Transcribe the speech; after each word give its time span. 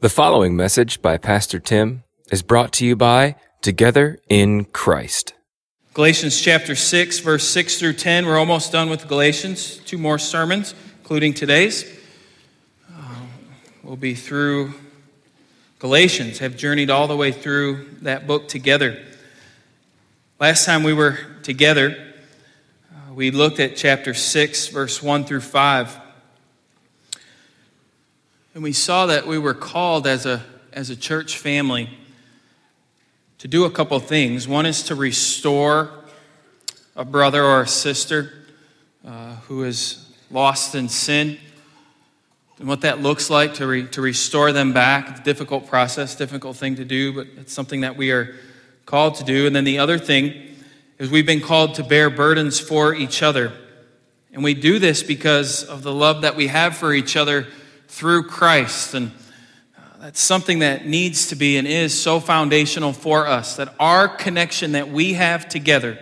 The 0.00 0.10
following 0.10 0.54
message 0.54 1.00
by 1.00 1.16
Pastor 1.16 1.58
Tim 1.58 2.04
is 2.30 2.42
brought 2.42 2.70
to 2.74 2.84
you 2.84 2.96
by 2.96 3.34
Together 3.62 4.18
in 4.28 4.66
Christ. 4.66 5.32
Galatians 5.94 6.38
chapter 6.38 6.74
6, 6.74 7.20
verse 7.20 7.48
6 7.48 7.78
through 7.78 7.94
10. 7.94 8.26
We're 8.26 8.36
almost 8.36 8.72
done 8.72 8.90
with 8.90 9.08
Galatians. 9.08 9.78
Two 9.78 9.96
more 9.96 10.18
sermons, 10.18 10.74
including 10.98 11.32
today's. 11.32 11.86
Uh, 12.94 13.00
we'll 13.82 13.96
be 13.96 14.14
through 14.14 14.74
Galatians, 15.78 16.40
have 16.40 16.58
journeyed 16.58 16.90
all 16.90 17.08
the 17.08 17.16
way 17.16 17.32
through 17.32 17.88
that 18.02 18.26
book 18.26 18.48
together. 18.48 19.02
Last 20.38 20.66
time 20.66 20.82
we 20.82 20.92
were 20.92 21.18
together, 21.42 22.12
uh, 22.92 23.14
we 23.14 23.30
looked 23.30 23.60
at 23.60 23.76
chapter 23.76 24.12
6, 24.12 24.68
verse 24.68 25.02
1 25.02 25.24
through 25.24 25.40
5. 25.40 26.00
And 28.56 28.62
we 28.62 28.72
saw 28.72 29.04
that 29.04 29.26
we 29.26 29.36
were 29.36 29.52
called 29.52 30.06
as 30.06 30.24
a, 30.24 30.42
as 30.72 30.88
a 30.88 30.96
church 30.96 31.36
family 31.36 31.90
to 33.36 33.46
do 33.46 33.66
a 33.66 33.70
couple 33.70 34.00
things. 34.00 34.48
One 34.48 34.64
is 34.64 34.84
to 34.84 34.94
restore 34.94 35.90
a 36.96 37.04
brother 37.04 37.44
or 37.44 37.60
a 37.60 37.68
sister 37.68 38.32
uh, 39.06 39.34
who 39.46 39.64
is 39.64 40.10
lost 40.30 40.74
in 40.74 40.88
sin 40.88 41.36
and 42.58 42.66
what 42.66 42.80
that 42.80 43.02
looks 43.02 43.28
like 43.28 43.52
to, 43.56 43.66
re, 43.66 43.86
to 43.88 44.00
restore 44.00 44.52
them 44.52 44.72
back. 44.72 45.10
It's 45.10 45.20
a 45.20 45.22
difficult 45.22 45.66
process, 45.66 46.16
difficult 46.16 46.56
thing 46.56 46.76
to 46.76 46.84
do, 46.86 47.12
but 47.12 47.26
it's 47.36 47.52
something 47.52 47.82
that 47.82 47.98
we 47.98 48.10
are 48.10 48.36
called 48.86 49.16
to 49.16 49.24
do. 49.24 49.46
And 49.46 49.54
then 49.54 49.64
the 49.64 49.80
other 49.80 49.98
thing 49.98 50.32
is 50.98 51.10
we've 51.10 51.26
been 51.26 51.42
called 51.42 51.74
to 51.74 51.84
bear 51.84 52.08
burdens 52.08 52.58
for 52.58 52.94
each 52.94 53.22
other. 53.22 53.52
And 54.32 54.42
we 54.42 54.54
do 54.54 54.78
this 54.78 55.02
because 55.02 55.62
of 55.62 55.82
the 55.82 55.92
love 55.92 56.22
that 56.22 56.36
we 56.36 56.46
have 56.46 56.74
for 56.74 56.94
each 56.94 57.18
other 57.18 57.48
through 57.96 58.24
Christ. 58.24 58.92
And 58.92 59.10
uh, 59.74 59.80
that's 60.00 60.20
something 60.20 60.58
that 60.58 60.84
needs 60.84 61.28
to 61.28 61.34
be 61.34 61.56
and 61.56 61.66
is 61.66 61.98
so 61.98 62.20
foundational 62.20 62.92
for 62.92 63.26
us 63.26 63.56
that 63.56 63.74
our 63.80 64.06
connection 64.06 64.72
that 64.72 64.90
we 64.90 65.14
have 65.14 65.48
together 65.48 65.98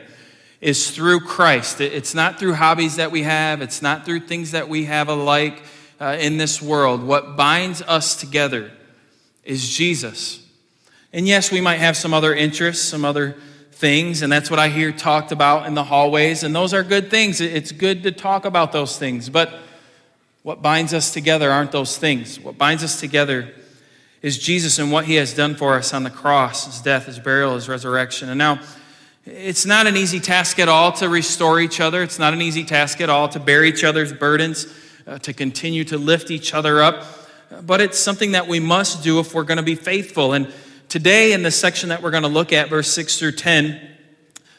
is 0.60 0.90
through 0.90 1.20
Christ. 1.20 1.80
It's 1.80 2.12
not 2.12 2.40
through 2.40 2.54
hobbies 2.54 2.96
that 2.96 3.12
we 3.12 3.22
have, 3.22 3.62
it's 3.62 3.80
not 3.80 4.04
through 4.04 4.20
things 4.20 4.50
that 4.50 4.68
we 4.68 4.86
have 4.86 5.08
alike 5.08 5.62
uh, 6.00 6.16
in 6.18 6.36
this 6.36 6.60
world. 6.60 7.04
What 7.04 7.36
binds 7.36 7.80
us 7.82 8.16
together 8.16 8.72
is 9.44 9.68
Jesus. 9.68 10.44
And 11.12 11.28
yes, 11.28 11.52
we 11.52 11.60
might 11.60 11.78
have 11.78 11.96
some 11.96 12.12
other 12.12 12.34
interests, 12.34 12.84
some 12.84 13.04
other 13.04 13.36
things, 13.70 14.22
and 14.22 14.32
that's 14.32 14.50
what 14.50 14.58
I 14.58 14.68
hear 14.68 14.90
talked 14.90 15.30
about 15.30 15.68
in 15.68 15.74
the 15.74 15.84
hallways, 15.84 16.42
and 16.42 16.56
those 16.56 16.74
are 16.74 16.82
good 16.82 17.08
things. 17.08 17.40
It's 17.40 17.70
good 17.70 18.02
to 18.02 18.10
talk 18.10 18.46
about 18.46 18.72
those 18.72 18.98
things, 18.98 19.28
but 19.28 19.60
what 20.44 20.60
binds 20.60 20.92
us 20.92 21.10
together 21.10 21.50
aren't 21.50 21.72
those 21.72 21.96
things. 21.96 22.38
What 22.38 22.58
binds 22.58 22.84
us 22.84 23.00
together 23.00 23.48
is 24.20 24.38
Jesus 24.38 24.78
and 24.78 24.92
what 24.92 25.06
he 25.06 25.14
has 25.14 25.32
done 25.32 25.54
for 25.54 25.74
us 25.74 25.94
on 25.94 26.02
the 26.02 26.10
cross 26.10 26.66
his 26.66 26.82
death, 26.82 27.06
his 27.06 27.18
burial, 27.18 27.54
his 27.54 27.66
resurrection. 27.66 28.28
And 28.28 28.38
now, 28.38 28.60
it's 29.24 29.64
not 29.64 29.86
an 29.86 29.96
easy 29.96 30.20
task 30.20 30.58
at 30.58 30.68
all 30.68 30.92
to 30.92 31.08
restore 31.08 31.60
each 31.60 31.80
other. 31.80 32.02
It's 32.02 32.18
not 32.18 32.34
an 32.34 32.42
easy 32.42 32.62
task 32.62 33.00
at 33.00 33.08
all 33.08 33.26
to 33.30 33.40
bear 33.40 33.64
each 33.64 33.84
other's 33.84 34.12
burdens, 34.12 34.66
uh, 35.06 35.16
to 35.20 35.32
continue 35.32 35.82
to 35.84 35.96
lift 35.96 36.30
each 36.30 36.52
other 36.52 36.82
up. 36.82 37.06
But 37.62 37.80
it's 37.80 37.98
something 37.98 38.32
that 38.32 38.46
we 38.46 38.60
must 38.60 39.02
do 39.02 39.20
if 39.20 39.32
we're 39.32 39.44
going 39.44 39.56
to 39.56 39.62
be 39.62 39.76
faithful. 39.76 40.34
And 40.34 40.52
today, 40.90 41.32
in 41.32 41.42
the 41.42 41.50
section 41.50 41.88
that 41.88 42.02
we're 42.02 42.10
going 42.10 42.22
to 42.22 42.28
look 42.28 42.52
at, 42.52 42.68
verse 42.68 42.92
6 42.92 43.18
through 43.18 43.32
10, 43.32 43.80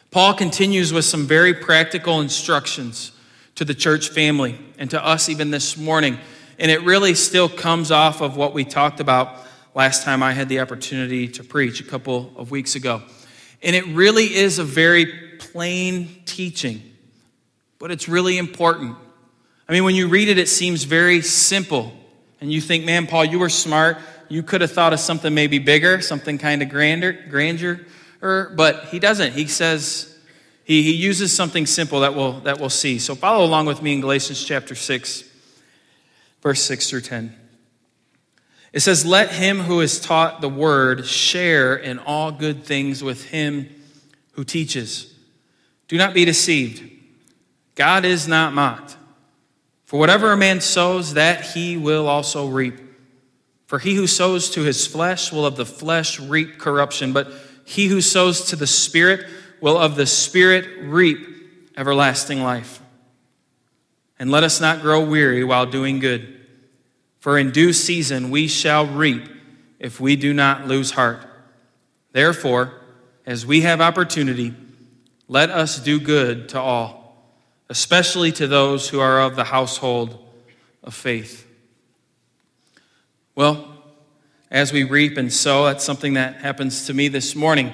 Paul 0.10 0.34
continues 0.34 0.92
with 0.92 1.06
some 1.06 1.28
very 1.28 1.54
practical 1.54 2.22
instructions 2.22 3.12
to 3.56 3.66
the 3.66 3.74
church 3.74 4.10
family 4.10 4.60
and 4.78 4.90
to 4.92 5.04
us 5.04 5.30
even 5.30 5.52
this 5.52 5.78
morning. 5.78 6.18
And 6.60 6.72
it 6.72 6.82
really 6.84 7.16
still 7.16 7.50
comes 7.50 7.92
off 7.92 8.22
of 8.22 8.38
what 8.38 8.54
we 8.54 8.64
talked 8.64 9.00
about 9.00 9.46
last 9.74 10.04
time 10.04 10.24
I 10.24 10.34
had 10.34 10.48
the 10.48 10.62
opportunity 10.62 11.28
to 11.30 11.44
preach 11.44 11.82
a 11.82 11.84
couple 11.84 12.32
of 12.38 12.52
weeks 12.52 12.76
ago. 12.76 13.02
And 13.62 13.76
it 13.76 13.86
really 13.88 14.34
is 14.36 14.60
a 14.60 14.64
very 14.64 15.06
plain 15.40 16.24
teaching, 16.26 16.82
but 17.80 17.92
it's 17.92 18.08
really 18.08 18.38
important. 18.38 18.96
I 19.68 19.74
mean, 19.74 19.84
when 19.84 19.96
you 19.96 20.08
read 20.08 20.30
it, 20.30 20.38
it 20.38 20.48
seems 20.48 20.84
very 20.84 21.22
simple. 21.22 21.92
And 22.40 22.52
you 22.52 22.62
think, 22.62 22.86
man, 22.86 23.08
Paul, 23.08 23.26
you 23.26 23.40
were 23.40 23.50
smart. 23.50 23.98
You 24.30 24.44
could 24.44 24.62
have 24.62 24.72
thought 24.72 24.94
of 24.94 25.00
something 25.00 25.34
maybe 25.34 25.60
bigger, 25.60 26.02
something 26.02 26.38
kind 26.38 26.62
of 26.62 26.70
grander, 26.70 27.14
grandeur. 27.30 27.82
But 28.22 28.86
he 28.86 29.00
doesn't. 29.00 29.34
He 29.34 29.48
says, 29.48 30.15
he, 30.66 30.82
he 30.82 30.94
uses 30.94 31.32
something 31.32 31.68
simple 31.68 32.00
that 32.00 32.16
we'll, 32.16 32.40
that 32.42 32.60
we'll 32.60 32.72
see. 32.72 32.98
So 32.98 33.14
follow 33.14 33.46
along 33.46 33.68
with 33.68 33.84
me 33.84 33.94
in 33.94 34.02
Galatians 34.02 34.44
chapter 34.44 34.74
6, 34.74 35.24
verse 36.42 36.62
6 36.64 36.90
through 36.90 37.02
10. 37.02 37.36
It 38.74 38.80
says, 38.80 39.06
Let 39.06 39.32
him 39.32 39.60
who 39.60 39.80
is 39.80 40.00
taught 40.00 40.42
the 40.42 40.50
word 40.50 41.06
share 41.06 41.76
in 41.76 42.00
all 42.00 42.32
good 42.32 42.64
things 42.64 43.04
with 43.04 43.26
him 43.26 43.70
who 44.32 44.44
teaches. 44.44 45.14
Do 45.88 46.00
not 46.00 46.16
be 46.16 46.26
deceived. 46.26 46.82
God 47.76 48.04
is 48.04 48.28
not 48.28 48.52
mocked. 48.52 48.98
For 49.86 50.00
whatever 50.00 50.32
a 50.32 50.38
man 50.38 50.62
sows, 50.62 51.14
that 51.14 51.42
he 51.42 51.78
will 51.78 52.08
also 52.08 52.48
reap. 52.48 52.80
For 53.68 53.78
he 53.78 53.94
who 53.94 54.08
sows 54.08 54.50
to 54.52 54.62
his 54.62 54.88
flesh 54.88 55.32
will 55.32 55.46
of 55.46 55.58
the 55.58 55.66
flesh 55.66 56.20
reap 56.20 56.58
corruption, 56.58 57.14
but 57.14 57.32
he 57.66 57.86
who 57.86 58.02
sows 58.02 58.46
to 58.46 58.56
the 58.56 58.66
Spirit 58.66 59.28
will 59.62 59.78
of 59.78 59.96
the 59.96 60.06
Spirit 60.06 60.68
reap 60.82 61.20
everlasting 61.78 62.42
life. 62.42 62.82
And 64.18 64.32
let 64.32 64.44
us 64.44 64.62
not 64.62 64.82
grow 64.82 65.04
weary 65.04 65.44
while 65.44 65.66
doing 65.66 66.00
good, 66.00 66.46
for 67.20 67.38
in 67.38 67.52
due 67.52 67.74
season 67.74 68.30
we 68.30 68.48
shall 68.48 68.86
reap 68.86 69.24
if 69.80 70.00
we 70.00 70.16
do 70.16 70.34
not 70.34 70.68
lose 70.68 70.92
heart. 70.92 71.26
Therefore, 72.12 72.74
as 73.26 73.46
we 73.46 73.62
have 73.62 73.82
opportunity, 73.82 74.54
let 75.28 75.50
us 75.50 75.80
do 75.80 76.00
good 76.00 76.50
to 76.50 76.60
all, 76.60 77.26
especially 77.70 78.32
to 78.34 78.48
those 78.48 78.90
who 78.90 79.00
are 79.00 79.22
of 79.22 79.36
the 79.36 79.46
household 79.46 80.24
of 80.84 80.94
faith. 80.94 81.46
Well, 83.34 83.68
as 84.50 84.72
we 84.72 84.84
reap 84.84 85.18
and 85.18 85.34
sow, 85.34 85.66
that's 85.66 85.84
something 85.84 86.14
that 86.14 86.36
happens 86.38 86.86
to 86.86 86.94
me 86.94 87.10
this 87.10 87.36
morning. 87.36 87.74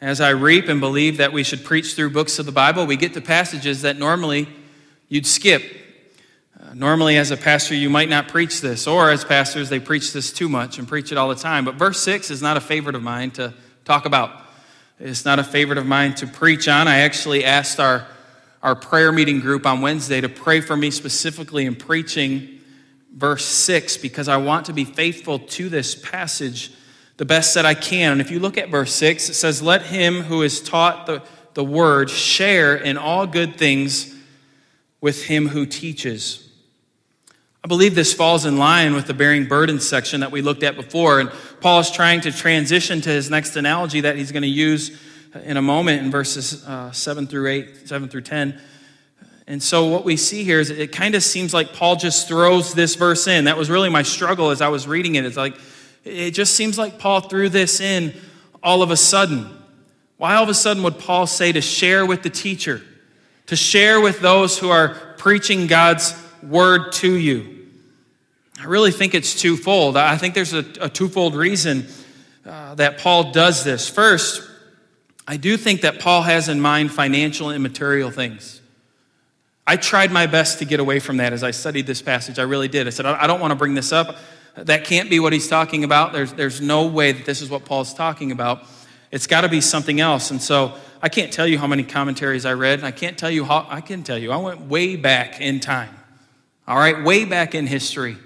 As 0.00 0.20
I 0.20 0.30
reap 0.30 0.68
and 0.68 0.78
believe 0.78 1.16
that 1.16 1.32
we 1.32 1.42
should 1.42 1.64
preach 1.64 1.94
through 1.94 2.10
books 2.10 2.38
of 2.38 2.44
the 2.44 2.52
Bible, 2.52 2.84
we 2.84 2.96
get 2.96 3.14
to 3.14 3.22
passages 3.22 3.80
that 3.82 3.98
normally 3.98 4.46
you'd 5.08 5.26
skip. 5.26 5.62
Uh, 6.60 6.74
normally, 6.74 7.16
as 7.16 7.30
a 7.30 7.36
pastor, 7.36 7.74
you 7.74 7.88
might 7.88 8.10
not 8.10 8.28
preach 8.28 8.60
this, 8.60 8.86
or 8.86 9.10
as 9.10 9.24
pastors, 9.24 9.70
they 9.70 9.80
preach 9.80 10.12
this 10.12 10.30
too 10.30 10.50
much 10.50 10.78
and 10.78 10.86
preach 10.86 11.12
it 11.12 11.18
all 11.18 11.30
the 11.30 11.34
time. 11.34 11.64
But 11.64 11.76
verse 11.76 11.98
6 12.00 12.30
is 12.30 12.42
not 12.42 12.58
a 12.58 12.60
favorite 12.60 12.94
of 12.94 13.02
mine 13.02 13.30
to 13.32 13.54
talk 13.86 14.04
about. 14.04 14.42
It's 15.00 15.24
not 15.24 15.38
a 15.38 15.44
favorite 15.44 15.78
of 15.78 15.86
mine 15.86 16.14
to 16.16 16.26
preach 16.26 16.68
on. 16.68 16.88
I 16.88 16.98
actually 16.98 17.46
asked 17.46 17.80
our, 17.80 18.06
our 18.62 18.76
prayer 18.76 19.12
meeting 19.12 19.40
group 19.40 19.64
on 19.64 19.80
Wednesday 19.80 20.20
to 20.20 20.28
pray 20.28 20.60
for 20.60 20.76
me 20.76 20.90
specifically 20.90 21.64
in 21.64 21.74
preaching 21.74 22.60
verse 23.14 23.46
6 23.46 23.96
because 23.96 24.28
I 24.28 24.36
want 24.36 24.66
to 24.66 24.74
be 24.74 24.84
faithful 24.84 25.38
to 25.38 25.70
this 25.70 25.94
passage 25.94 26.72
the 27.16 27.24
best 27.24 27.54
that 27.54 27.64
I 27.64 27.74
can. 27.74 28.12
And 28.12 28.20
if 28.20 28.30
you 28.30 28.40
look 28.40 28.58
at 28.58 28.68
verse 28.68 28.94
6, 28.94 29.30
it 29.30 29.34
says, 29.34 29.62
Let 29.62 29.82
him 29.82 30.22
who 30.22 30.42
is 30.42 30.60
taught 30.60 31.06
the, 31.06 31.22
the 31.54 31.64
word 31.64 32.10
share 32.10 32.76
in 32.76 32.96
all 32.96 33.26
good 33.26 33.56
things 33.56 34.14
with 35.00 35.24
him 35.24 35.48
who 35.48 35.66
teaches. 35.66 36.42
I 37.64 37.68
believe 37.68 37.94
this 37.94 38.14
falls 38.14 38.46
in 38.46 38.58
line 38.58 38.94
with 38.94 39.06
the 39.06 39.14
bearing 39.14 39.46
burdens 39.46 39.88
section 39.88 40.20
that 40.20 40.30
we 40.30 40.40
looked 40.40 40.62
at 40.62 40.76
before. 40.76 41.18
And 41.18 41.32
Paul 41.60 41.80
is 41.80 41.90
trying 41.90 42.20
to 42.20 42.32
transition 42.32 43.00
to 43.00 43.10
his 43.10 43.28
next 43.28 43.56
analogy 43.56 44.02
that 44.02 44.16
he's 44.16 44.30
going 44.30 44.42
to 44.42 44.48
use 44.48 44.96
in 45.44 45.56
a 45.56 45.62
moment 45.62 46.02
in 46.02 46.10
verses 46.10 46.64
uh, 46.64 46.92
7 46.92 47.26
through 47.26 47.48
8, 47.48 47.88
7 47.88 48.08
through 48.08 48.20
10. 48.22 48.60
And 49.48 49.62
so 49.62 49.86
what 49.86 50.04
we 50.04 50.16
see 50.16 50.44
here 50.44 50.60
is 50.60 50.70
it 50.70 50.92
kind 50.92 51.14
of 51.14 51.22
seems 51.22 51.54
like 51.54 51.72
Paul 51.72 51.96
just 51.96 52.28
throws 52.28 52.74
this 52.74 52.94
verse 52.94 53.26
in. 53.26 53.44
That 53.44 53.56
was 53.56 53.70
really 53.70 53.88
my 53.88 54.02
struggle 54.02 54.50
as 54.50 54.60
I 54.60 54.68
was 54.68 54.86
reading 54.86 55.14
it. 55.16 55.24
It's 55.24 55.36
like, 55.36 55.56
it 56.06 56.30
just 56.30 56.54
seems 56.54 56.78
like 56.78 56.98
Paul 56.98 57.20
threw 57.20 57.48
this 57.48 57.80
in 57.80 58.14
all 58.62 58.82
of 58.82 58.90
a 58.90 58.96
sudden. 58.96 59.48
Why 60.16 60.36
all 60.36 60.44
of 60.44 60.48
a 60.48 60.54
sudden 60.54 60.82
would 60.84 60.98
Paul 60.98 61.26
say 61.26 61.52
to 61.52 61.60
share 61.60 62.06
with 62.06 62.22
the 62.22 62.30
teacher, 62.30 62.82
to 63.46 63.56
share 63.56 64.00
with 64.00 64.20
those 64.20 64.58
who 64.58 64.70
are 64.70 64.94
preaching 65.18 65.66
God's 65.66 66.14
word 66.42 66.92
to 66.92 67.12
you? 67.12 67.66
I 68.58 68.64
really 68.64 68.92
think 68.92 69.14
it's 69.14 69.38
twofold. 69.38 69.96
I 69.96 70.16
think 70.16 70.34
there's 70.34 70.54
a, 70.54 70.64
a 70.80 70.88
twofold 70.88 71.34
reason 71.34 71.86
uh, 72.46 72.74
that 72.76 72.98
Paul 72.98 73.32
does 73.32 73.64
this. 73.64 73.88
First, 73.88 74.48
I 75.28 75.36
do 75.36 75.56
think 75.56 75.82
that 75.82 75.98
Paul 75.98 76.22
has 76.22 76.48
in 76.48 76.60
mind 76.60 76.92
financial 76.92 77.50
and 77.50 77.62
material 77.62 78.10
things. 78.10 78.62
I 79.66 79.76
tried 79.76 80.12
my 80.12 80.26
best 80.26 80.60
to 80.60 80.64
get 80.64 80.78
away 80.78 81.00
from 81.00 81.16
that 81.16 81.32
as 81.32 81.42
I 81.42 81.50
studied 81.50 81.86
this 81.86 82.00
passage. 82.00 82.38
I 82.38 82.44
really 82.44 82.68
did. 82.68 82.86
I 82.86 82.90
said, 82.90 83.04
I 83.04 83.26
don't 83.26 83.40
want 83.40 83.50
to 83.50 83.56
bring 83.56 83.74
this 83.74 83.92
up. 83.92 84.16
That 84.56 84.84
can't 84.84 85.10
be 85.10 85.20
what 85.20 85.32
he's 85.32 85.48
talking 85.48 85.84
about. 85.84 86.12
There's, 86.12 86.32
there's 86.32 86.60
no 86.60 86.86
way 86.86 87.12
that 87.12 87.24
this 87.24 87.42
is 87.42 87.50
what 87.50 87.64
Paul's 87.64 87.94
talking 87.94 88.32
about. 88.32 88.64
It's 89.10 89.26
got 89.26 89.42
to 89.42 89.48
be 89.48 89.60
something 89.60 90.00
else. 90.00 90.30
And 90.30 90.40
so 90.40 90.74
I 91.02 91.08
can't 91.08 91.32
tell 91.32 91.46
you 91.46 91.58
how 91.58 91.66
many 91.66 91.84
commentaries 91.84 92.44
I 92.44 92.54
read. 92.54 92.82
I 92.82 92.90
can't 92.90 93.18
tell 93.18 93.30
you 93.30 93.44
how, 93.44 93.66
I 93.68 93.80
can 93.80 94.02
tell 94.02 94.18
you, 94.18 94.32
I 94.32 94.36
went 94.38 94.62
way 94.62 94.96
back 94.96 95.40
in 95.40 95.60
time. 95.60 95.94
All 96.66 96.76
right, 96.76 97.04
way 97.04 97.24
back 97.24 97.54
in 97.54 97.66
history, 97.66 98.16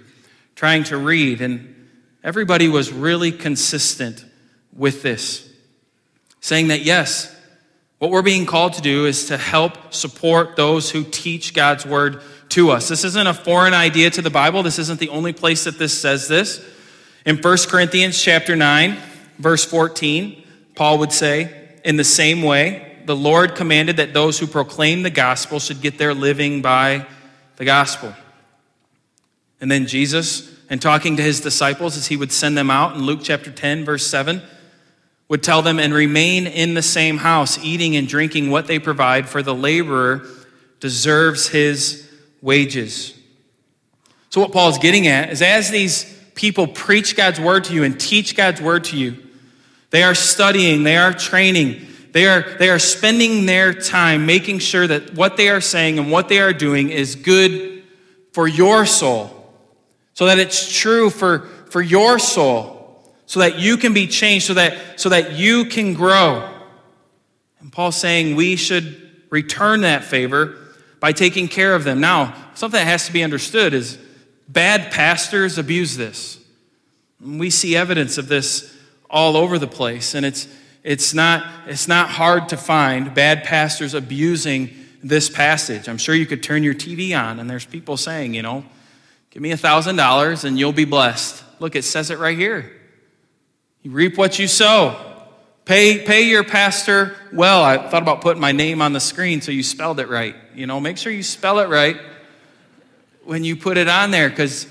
trying 0.55 0.85
to 0.85 0.97
read. 0.97 1.41
And 1.43 1.81
Everybody 2.23 2.69
was 2.69 2.93
really 2.93 3.33
consistent 3.33 4.25
with 4.75 5.03
this, 5.03 5.50
saying 6.41 6.69
that 6.69 6.83
yes, 6.83 7.35
what 7.99 8.11
we're 8.11 8.23
being 8.23 8.44
called 8.44 8.75
to 8.75 8.83
do 8.83 9.06
is 9.06 9.26
to 9.26 9.38
help 9.38 9.94
support 9.94 10.56
those 10.56 10.91
who 10.91 11.03
teach 11.05 11.55
God's 11.55 11.87
word 11.87 12.23
to 12.50 12.70
us. 12.70 12.88
This 12.88 13.05
isn't 13.05 13.26
a 13.26 13.35
foreign 13.35 13.75
idea 13.75 14.11
to 14.11 14.23
the 14.23 14.31
Bible. 14.31 14.62
This 14.62 14.79
isn't 14.79 15.00
the 15.00 15.08
only 15.08 15.32
place 15.32 15.64
that 15.64 15.79
this 15.79 15.99
says 15.99 16.29
this. 16.29 16.64
In 17.26 17.37
1 17.37 17.56
Corinthians 17.69 18.20
chapter 18.20 18.56
9, 18.56 18.97
verse 19.38 19.64
14, 19.64 20.43
Paul 20.75 20.99
would 20.99 21.12
say, 21.12 21.79
in 21.85 21.97
the 21.97 22.05
same 22.05 22.43
way, 22.43 22.99
the 23.06 23.17
Lord 23.17 23.55
commanded 23.55 23.97
that 23.97 24.14
those 24.14 24.38
who 24.38 24.47
proclaim 24.47 25.02
the 25.02 25.11
gospel 25.11 25.58
should 25.58 25.81
get 25.81 25.99
their 25.99 26.14
living 26.14 26.62
by 26.62 27.06
the 27.56 27.64
gospel. 27.64 28.14
And 29.61 29.70
then 29.70 29.87
Jesus, 29.87 30.55
and 30.70 30.81
talking 30.81 31.17
to 31.17 31.23
his 31.23 31.41
disciples 31.41 31.97
as 31.97 32.06
he 32.06 32.17
would 32.17 32.32
send 32.32 32.56
them 32.56 32.70
out 32.70 32.94
in 32.94 33.02
Luke 33.02 33.20
chapter 33.23 33.50
10, 33.50 33.85
verse 33.85 34.06
7, 34.06 34.43
would 35.29 35.43
tell 35.43 35.62
them, 35.62 35.79
and 35.79 35.94
remain 35.94 36.47
in 36.47 36.75
the 36.75 36.82
same 36.82 37.19
house, 37.19 37.58
eating 37.62 37.94
and 37.94 38.08
drinking 38.08 38.50
what 38.50 38.67
they 38.67 38.79
provide, 38.79 39.29
for 39.29 39.43
the 39.43 39.55
laborer 39.55 40.26
deserves 40.81 41.49
his 41.49 42.10
wages. 42.42 43.19
So, 44.31 44.40
what 44.40 44.52
Paul's 44.52 44.78
getting 44.78 45.06
at 45.06 45.31
is 45.31 45.42
as 45.42 45.70
these 45.70 46.04
people 46.34 46.66
preach 46.66 47.16
God's 47.16 47.40
word 47.40 47.64
to 47.64 47.75
you 47.75 47.84
and 47.84 47.98
teach 47.98 48.37
God's 48.37 48.60
word 48.62 48.84
to 48.84 48.96
you, 48.96 49.16
they 49.90 50.02
are 50.02 50.14
studying, 50.14 50.84
they 50.84 50.96
are 50.96 51.12
training, 51.12 51.87
they 52.12 52.26
are, 52.26 52.42
they 52.58 52.70
are 52.70 52.78
spending 52.78 53.46
their 53.46 53.75
time 53.75 54.26
making 54.26 54.60
sure 54.60 54.87
that 54.87 55.14
what 55.14 55.37
they 55.37 55.48
are 55.48 55.60
saying 55.60 55.98
and 55.98 56.10
what 56.10 56.28
they 56.28 56.40
are 56.40 56.52
doing 56.52 56.90
is 56.90 57.16
good 57.16 57.82
for 58.32 58.46
your 58.46 58.87
soul, 58.87 59.52
so 60.14 60.26
that 60.26 60.38
it's 60.38 60.72
true 60.72 61.10
for, 61.10 61.40
for 61.70 61.82
your 61.82 62.19
soul, 62.19 63.02
so 63.26 63.40
that 63.40 63.58
you 63.58 63.76
can 63.76 63.92
be 63.92 64.06
changed, 64.06 64.46
so 64.46 64.54
that, 64.54 65.00
so 65.00 65.08
that 65.08 65.32
you 65.32 65.64
can 65.64 65.94
grow. 65.94 66.48
And 67.60 67.72
Paul's 67.72 67.96
saying 67.96 68.37
we 68.37 68.56
should 68.56 69.10
return 69.31 69.81
that 69.82 70.04
favor 70.04 70.56
by 71.00 71.12
taking 71.12 71.49
care 71.49 71.75
of 71.75 71.85
them. 71.85 72.00
Now, 72.00 72.35
something 72.55 72.79
that 72.79 72.87
has 72.87 73.06
to 73.06 73.12
be 73.12 73.25
understood 73.25 73.75
is 73.75 73.99
bad 74.49 74.93
pastors 74.93 75.58
abuse 75.58 75.97
this. 75.97 76.38
We 77.20 77.50
see 77.50 77.75
evidence 77.75 78.19
of 78.19 78.29
this 78.29 78.76
all 79.08 79.37
over 79.37 79.58
the 79.58 79.67
place, 79.67 80.14
and 80.14 80.25
it's, 80.25 80.47
it's, 80.85 81.12
not, 81.12 81.44
it's 81.67 81.88
not 81.88 82.11
hard 82.11 82.49
to 82.50 82.56
find 82.56 83.12
bad 83.14 83.44
pastors 83.44 83.94
abusing 83.94 84.70
this 85.02 85.29
passage. 85.29 85.88
I'm 85.88 85.99
sure 85.99 86.14
you 86.14 86.26
could 86.26 86.43
turn 86.43 86.62
your 86.62 86.75
TV 86.75 87.19
on, 87.19 87.41
and 87.41 87.49
there's 87.49 87.64
people 87.64 87.97
saying, 87.97 88.35
you 88.35 88.43
know, 88.43 88.64
give 89.31 89.43
me 89.43 89.52
a 89.52 89.56
$1,000 89.56 90.44
and 90.44 90.58
you'll 90.58 90.73
be 90.73 90.85
blessed. 90.85 91.43
Look, 91.58 91.76
it 91.76 91.82
says 91.82 92.11
it 92.11 92.19
right 92.19 92.37
here. 92.37 92.70
You 93.82 93.91
reap 93.91 94.19
what 94.19 94.38
you 94.38 94.47
sow. 94.47 94.97
Pay, 95.64 96.05
pay 96.05 96.23
your 96.23 96.44
pastor 96.44 97.17
well. 97.32 97.62
I 97.62 97.88
thought 97.88 98.02
about 98.02 98.20
putting 98.20 98.41
my 98.41 98.52
name 98.52 98.82
on 98.82 98.93
the 98.93 99.00
screen 99.00 99.41
so 99.41 99.52
you 99.52 99.62
spelled 99.62 100.00
it 100.00 100.08
right. 100.08 100.35
You 100.61 100.67
know, 100.67 100.79
make 100.79 100.99
sure 100.99 101.11
you 101.11 101.23
spell 101.23 101.61
it 101.61 101.71
right 101.71 101.99
when 103.25 103.45
you 103.45 103.57
put 103.57 103.79
it 103.79 103.89
on 103.89 104.11
there 104.11 104.29
because 104.29 104.67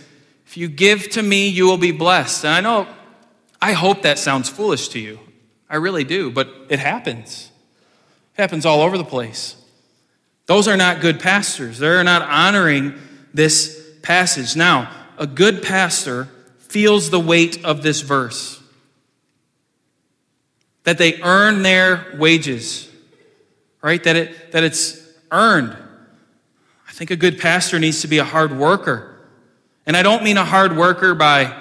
if 0.46 0.56
you 0.56 0.68
give 0.68 1.10
to 1.10 1.24
me, 1.24 1.48
you 1.48 1.66
will 1.66 1.80
be 1.80 1.92
blessed. 1.92 2.46
And 2.46 2.54
I 2.54 2.62
know, 2.62 2.88
I 3.60 3.72
hope 3.72 4.04
that 4.04 4.20
sounds 4.20 4.50
foolish 4.50 4.90
to 4.90 5.00
you. 5.00 5.20
I 5.68 5.78
really 5.78 6.04
do, 6.04 6.30
but 6.30 6.48
it 6.70 6.78
happens. 6.78 7.50
It 8.36 8.42
happens 8.42 8.68
all 8.68 8.82
over 8.82 9.00
the 9.00 9.04
place. 9.04 9.56
Those 10.46 10.68
are 10.68 10.78
not 10.78 11.02
good 11.02 11.20
pastors. 11.20 11.80
They're 11.80 12.04
not 12.04 12.22
honoring 12.22 12.94
this 13.34 13.84
passage. 14.04 14.56
Now, 14.56 14.92
a 15.18 15.26
good 15.26 15.64
pastor 15.64 16.28
feels 16.60 17.10
the 17.10 17.20
weight 17.20 17.66
of 17.66 17.82
this 17.82 18.02
verse 18.02 18.62
that 20.84 21.00
they 21.00 21.20
earn 21.24 21.64
their 21.64 22.06
wages, 22.20 22.88
right? 23.82 24.04
That, 24.04 24.16
it, 24.16 24.52
that 24.52 24.64
it's 24.64 25.09
earned. 25.32 25.76
I 26.88 26.92
think 26.92 27.12
a 27.12 27.16
good 27.16 27.40
pastor 27.40 27.80
needs 27.80 28.02
to 28.02 28.08
be 28.08 28.18
a 28.18 28.24
hard 28.24 28.58
worker. 28.58 29.18
And 29.86 29.96
I 29.96 30.04
don't 30.04 30.24
mean 30.24 30.38
a 30.38 30.46
hard 30.46 30.76
worker 30.76 31.16
by 31.16 31.56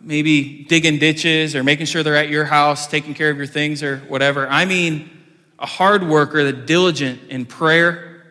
maybe 0.00 0.64
digging 0.64 0.98
ditches 0.98 1.54
or 1.54 1.64
making 1.64 1.86
sure 1.86 2.02
they're 2.02 2.16
at 2.16 2.28
your 2.28 2.44
house, 2.44 2.86
taking 2.86 3.14
care 3.14 3.30
of 3.30 3.36
your 3.36 3.46
things 3.46 3.82
or 3.82 3.98
whatever. 4.08 4.48
I 4.48 4.64
mean 4.64 5.10
a 5.58 5.66
hard 5.66 6.06
worker 6.06 6.44
that 6.44 6.66
diligent 6.66 7.30
in 7.30 7.46
prayer, 7.46 8.24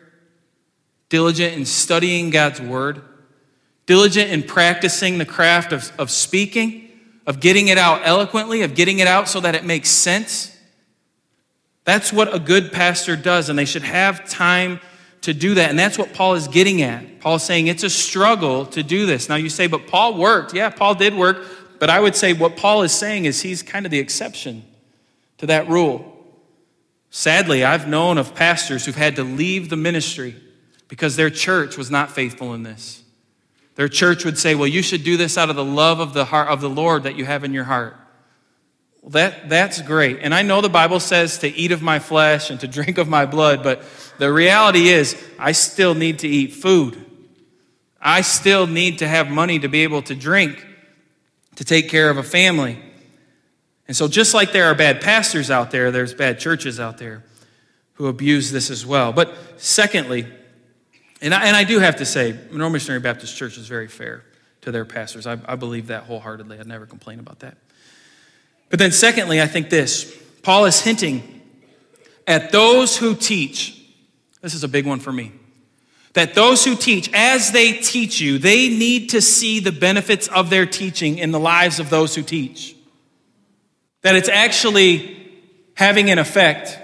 diligent 1.08 1.54
in 1.54 1.66
studying 1.66 2.30
God's 2.30 2.60
word, 2.60 3.02
diligent 3.86 4.30
in 4.30 4.42
practicing 4.42 5.18
the 5.18 5.26
craft 5.26 5.72
of, 5.72 5.92
of 5.98 6.10
speaking 6.10 6.86
of 7.26 7.40
getting 7.40 7.68
it 7.68 7.76
out 7.76 8.02
eloquently, 8.04 8.62
of 8.62 8.74
getting 8.74 9.00
it 9.00 9.08
out 9.08 9.28
so 9.28 9.40
that 9.40 9.54
it 9.54 9.64
makes 9.64 9.90
sense. 9.90 10.55
That's 11.86 12.12
what 12.12 12.34
a 12.34 12.38
good 12.38 12.72
pastor 12.72 13.16
does, 13.16 13.48
and 13.48 13.58
they 13.58 13.64
should 13.64 13.84
have 13.84 14.28
time 14.28 14.80
to 15.22 15.32
do 15.32 15.54
that. 15.54 15.70
And 15.70 15.78
that's 15.78 15.96
what 15.96 16.12
Paul 16.12 16.34
is 16.34 16.48
getting 16.48 16.82
at. 16.82 17.20
Paul's 17.20 17.44
saying 17.44 17.68
it's 17.68 17.84
a 17.84 17.90
struggle 17.90 18.66
to 18.66 18.82
do 18.82 19.06
this. 19.06 19.28
Now 19.28 19.36
you 19.36 19.48
say, 19.48 19.68
but 19.68 19.86
Paul 19.86 20.18
worked. 20.18 20.52
Yeah, 20.52 20.68
Paul 20.68 20.96
did 20.96 21.14
work, 21.14 21.46
but 21.78 21.88
I 21.88 22.00
would 22.00 22.16
say 22.16 22.32
what 22.32 22.56
Paul 22.56 22.82
is 22.82 22.92
saying 22.92 23.24
is 23.24 23.40
he's 23.40 23.62
kind 23.62 23.86
of 23.86 23.92
the 23.92 24.00
exception 24.00 24.64
to 25.38 25.46
that 25.46 25.68
rule. 25.68 26.12
Sadly, 27.10 27.64
I've 27.64 27.86
known 27.86 28.18
of 28.18 28.34
pastors 28.34 28.84
who've 28.84 28.96
had 28.96 29.16
to 29.16 29.22
leave 29.22 29.70
the 29.70 29.76
ministry 29.76 30.34
because 30.88 31.14
their 31.16 31.30
church 31.30 31.76
was 31.78 31.90
not 31.90 32.10
faithful 32.10 32.52
in 32.52 32.64
this. 32.64 33.04
Their 33.76 33.88
church 33.88 34.24
would 34.24 34.38
say, 34.38 34.54
well, 34.54 34.66
you 34.66 34.82
should 34.82 35.04
do 35.04 35.16
this 35.16 35.38
out 35.38 35.50
of 35.50 35.56
the 35.56 35.64
love 35.64 36.00
of 36.00 36.14
the 36.14 36.24
heart 36.24 36.48
of 36.48 36.60
the 36.60 36.70
Lord 36.70 37.04
that 37.04 37.16
you 37.16 37.24
have 37.26 37.44
in 37.44 37.52
your 37.52 37.64
heart. 37.64 37.96
Well, 39.06 39.12
that, 39.12 39.48
that's 39.48 39.80
great. 39.82 40.18
And 40.22 40.34
I 40.34 40.42
know 40.42 40.60
the 40.60 40.68
Bible 40.68 40.98
says 40.98 41.38
to 41.38 41.48
eat 41.48 41.70
of 41.70 41.80
my 41.80 42.00
flesh 42.00 42.50
and 42.50 42.58
to 42.58 42.66
drink 42.66 42.98
of 42.98 43.06
my 43.06 43.24
blood, 43.24 43.62
but 43.62 43.84
the 44.18 44.32
reality 44.32 44.88
is 44.88 45.16
I 45.38 45.52
still 45.52 45.94
need 45.94 46.18
to 46.20 46.28
eat 46.28 46.54
food. 46.54 47.00
I 48.00 48.22
still 48.22 48.66
need 48.66 48.98
to 48.98 49.06
have 49.06 49.30
money 49.30 49.60
to 49.60 49.68
be 49.68 49.84
able 49.84 50.02
to 50.02 50.16
drink, 50.16 50.66
to 51.54 51.64
take 51.64 51.88
care 51.88 52.10
of 52.10 52.16
a 52.16 52.24
family. 52.24 52.82
And 53.86 53.96
so, 53.96 54.08
just 54.08 54.34
like 54.34 54.50
there 54.50 54.64
are 54.64 54.74
bad 54.74 55.00
pastors 55.00 55.52
out 55.52 55.70
there, 55.70 55.92
there's 55.92 56.12
bad 56.12 56.40
churches 56.40 56.80
out 56.80 56.98
there 56.98 57.22
who 57.94 58.08
abuse 58.08 58.50
this 58.50 58.70
as 58.70 58.84
well. 58.84 59.12
But 59.12 59.32
secondly, 59.56 60.26
and 61.22 61.32
I, 61.32 61.46
and 61.46 61.54
I 61.56 61.62
do 61.62 61.78
have 61.78 61.96
to 61.96 62.04
say, 62.04 62.36
Monroe 62.50 62.70
Missionary 62.70 63.00
Baptist 63.00 63.36
Church 63.36 63.56
is 63.56 63.68
very 63.68 63.86
fair 63.86 64.24
to 64.62 64.72
their 64.72 64.84
pastors. 64.84 65.28
I, 65.28 65.38
I 65.46 65.54
believe 65.54 65.86
that 65.86 66.02
wholeheartedly. 66.02 66.58
I'd 66.58 66.66
never 66.66 66.86
complain 66.86 67.20
about 67.20 67.38
that. 67.38 67.56
But 68.68 68.78
then, 68.78 68.92
secondly, 68.92 69.40
I 69.40 69.46
think 69.46 69.70
this 69.70 70.14
Paul 70.42 70.64
is 70.64 70.80
hinting 70.80 71.42
at 72.26 72.52
those 72.52 72.96
who 72.96 73.14
teach. 73.14 73.72
This 74.40 74.54
is 74.54 74.64
a 74.64 74.68
big 74.68 74.86
one 74.86 75.00
for 75.00 75.12
me. 75.12 75.32
That 76.14 76.34
those 76.34 76.64
who 76.64 76.74
teach, 76.76 77.10
as 77.12 77.52
they 77.52 77.74
teach 77.74 78.20
you, 78.20 78.38
they 78.38 78.68
need 78.68 79.10
to 79.10 79.20
see 79.20 79.60
the 79.60 79.72
benefits 79.72 80.28
of 80.28 80.48
their 80.48 80.64
teaching 80.64 81.18
in 81.18 81.30
the 81.30 81.40
lives 81.40 81.78
of 81.78 81.90
those 81.90 82.14
who 82.14 82.22
teach. 82.22 82.74
That 84.02 84.16
it's 84.16 84.28
actually 84.28 85.30
having 85.74 86.10
an 86.10 86.18
effect. 86.18 86.78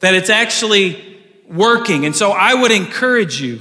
That 0.00 0.14
it's 0.14 0.30
actually 0.30 1.20
working. 1.48 2.06
And 2.06 2.16
so 2.16 2.32
I 2.32 2.54
would 2.54 2.72
encourage 2.72 3.40
you 3.40 3.60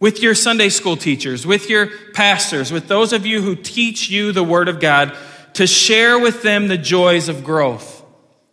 with 0.00 0.22
your 0.22 0.34
Sunday 0.34 0.68
school 0.68 0.96
teachers, 0.96 1.46
with 1.46 1.68
your 1.68 1.88
pastors, 2.14 2.72
with 2.72 2.88
those 2.88 3.12
of 3.12 3.26
you 3.26 3.42
who 3.42 3.54
teach 3.56 4.10
you 4.10 4.32
the 4.32 4.44
Word 4.44 4.68
of 4.68 4.80
God, 4.80 5.16
to 5.58 5.66
share 5.66 6.20
with 6.20 6.42
them 6.42 6.68
the 6.68 6.78
joys 6.78 7.28
of 7.28 7.42
growth 7.42 8.04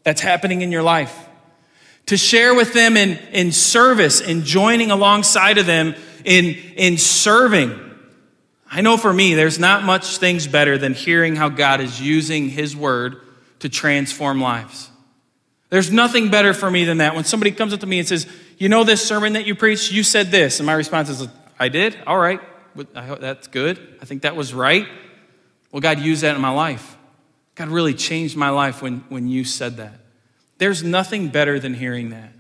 that's 0.02 0.22
happening 0.22 0.64
in 0.64 0.72
your 0.72 0.82
life. 0.82 1.16
To 2.08 2.18
share 2.18 2.56
with 2.56 2.74
them 2.74 2.98
in, 2.98 3.20
in 3.32 3.52
service, 3.52 4.22
in 4.22 4.44
joining 4.44 4.90
alongside 4.90 5.60
of 5.60 5.68
them 5.68 5.94
in, 6.24 6.56
in 6.76 6.98
serving. 6.98 7.80
I 8.72 8.82
know 8.82 8.98
for 8.98 9.14
me, 9.14 9.36
there's 9.36 9.60
not 9.60 9.84
much 9.84 10.18
things 10.18 10.48
better 10.48 10.80
than 10.80 10.96
hearing 10.96 11.36
how 11.36 11.50
God 11.50 11.80
is 11.80 12.02
using 12.02 12.50
His 12.50 12.76
Word 12.76 13.18
to 13.60 13.70
transform 13.70 14.42
lives. 14.42 14.90
There's 15.70 15.92
nothing 15.92 16.32
better 16.32 16.56
for 16.56 16.72
me 16.72 16.86
than 16.86 16.98
that. 16.98 17.14
When 17.14 17.24
somebody 17.24 17.52
comes 17.52 17.72
up 17.72 17.82
to 17.82 17.86
me 17.86 18.00
and 18.00 18.08
says, 18.08 18.26
You 18.58 18.68
know 18.68 18.84
this 18.84 19.08
sermon 19.08 19.34
that 19.34 19.46
you 19.46 19.54
preached? 19.54 19.92
You 19.92 20.02
said 20.02 20.32
this. 20.32 20.60
And 20.60 20.66
my 20.66 20.74
response 20.74 21.10
is, 21.10 21.28
I 21.60 21.70
did? 21.70 21.96
All 22.08 22.18
right. 22.18 22.42
That's 22.76 23.46
good. 23.46 24.00
I 24.02 24.06
think 24.06 24.24
that 24.24 24.36
was 24.36 24.56
right. 24.56 24.88
Well, 25.76 25.82
God 25.82 26.00
used 26.00 26.24
that 26.24 26.38
in 26.38 26.42
my 26.42 26.52
life. 26.52 26.96
God 27.56 27.68
really 27.68 27.94
changed 27.94 28.38
my 28.38 28.48
life 28.48 28.82
when, 28.82 29.04
when 29.10 29.28
you 29.28 29.44
said 29.44 29.76
that. 29.76 30.00
There's 30.58 30.84
nothing 30.84 31.28
better 31.28 31.60
than 31.60 31.74
hearing 31.74 32.12
that. 32.12 32.32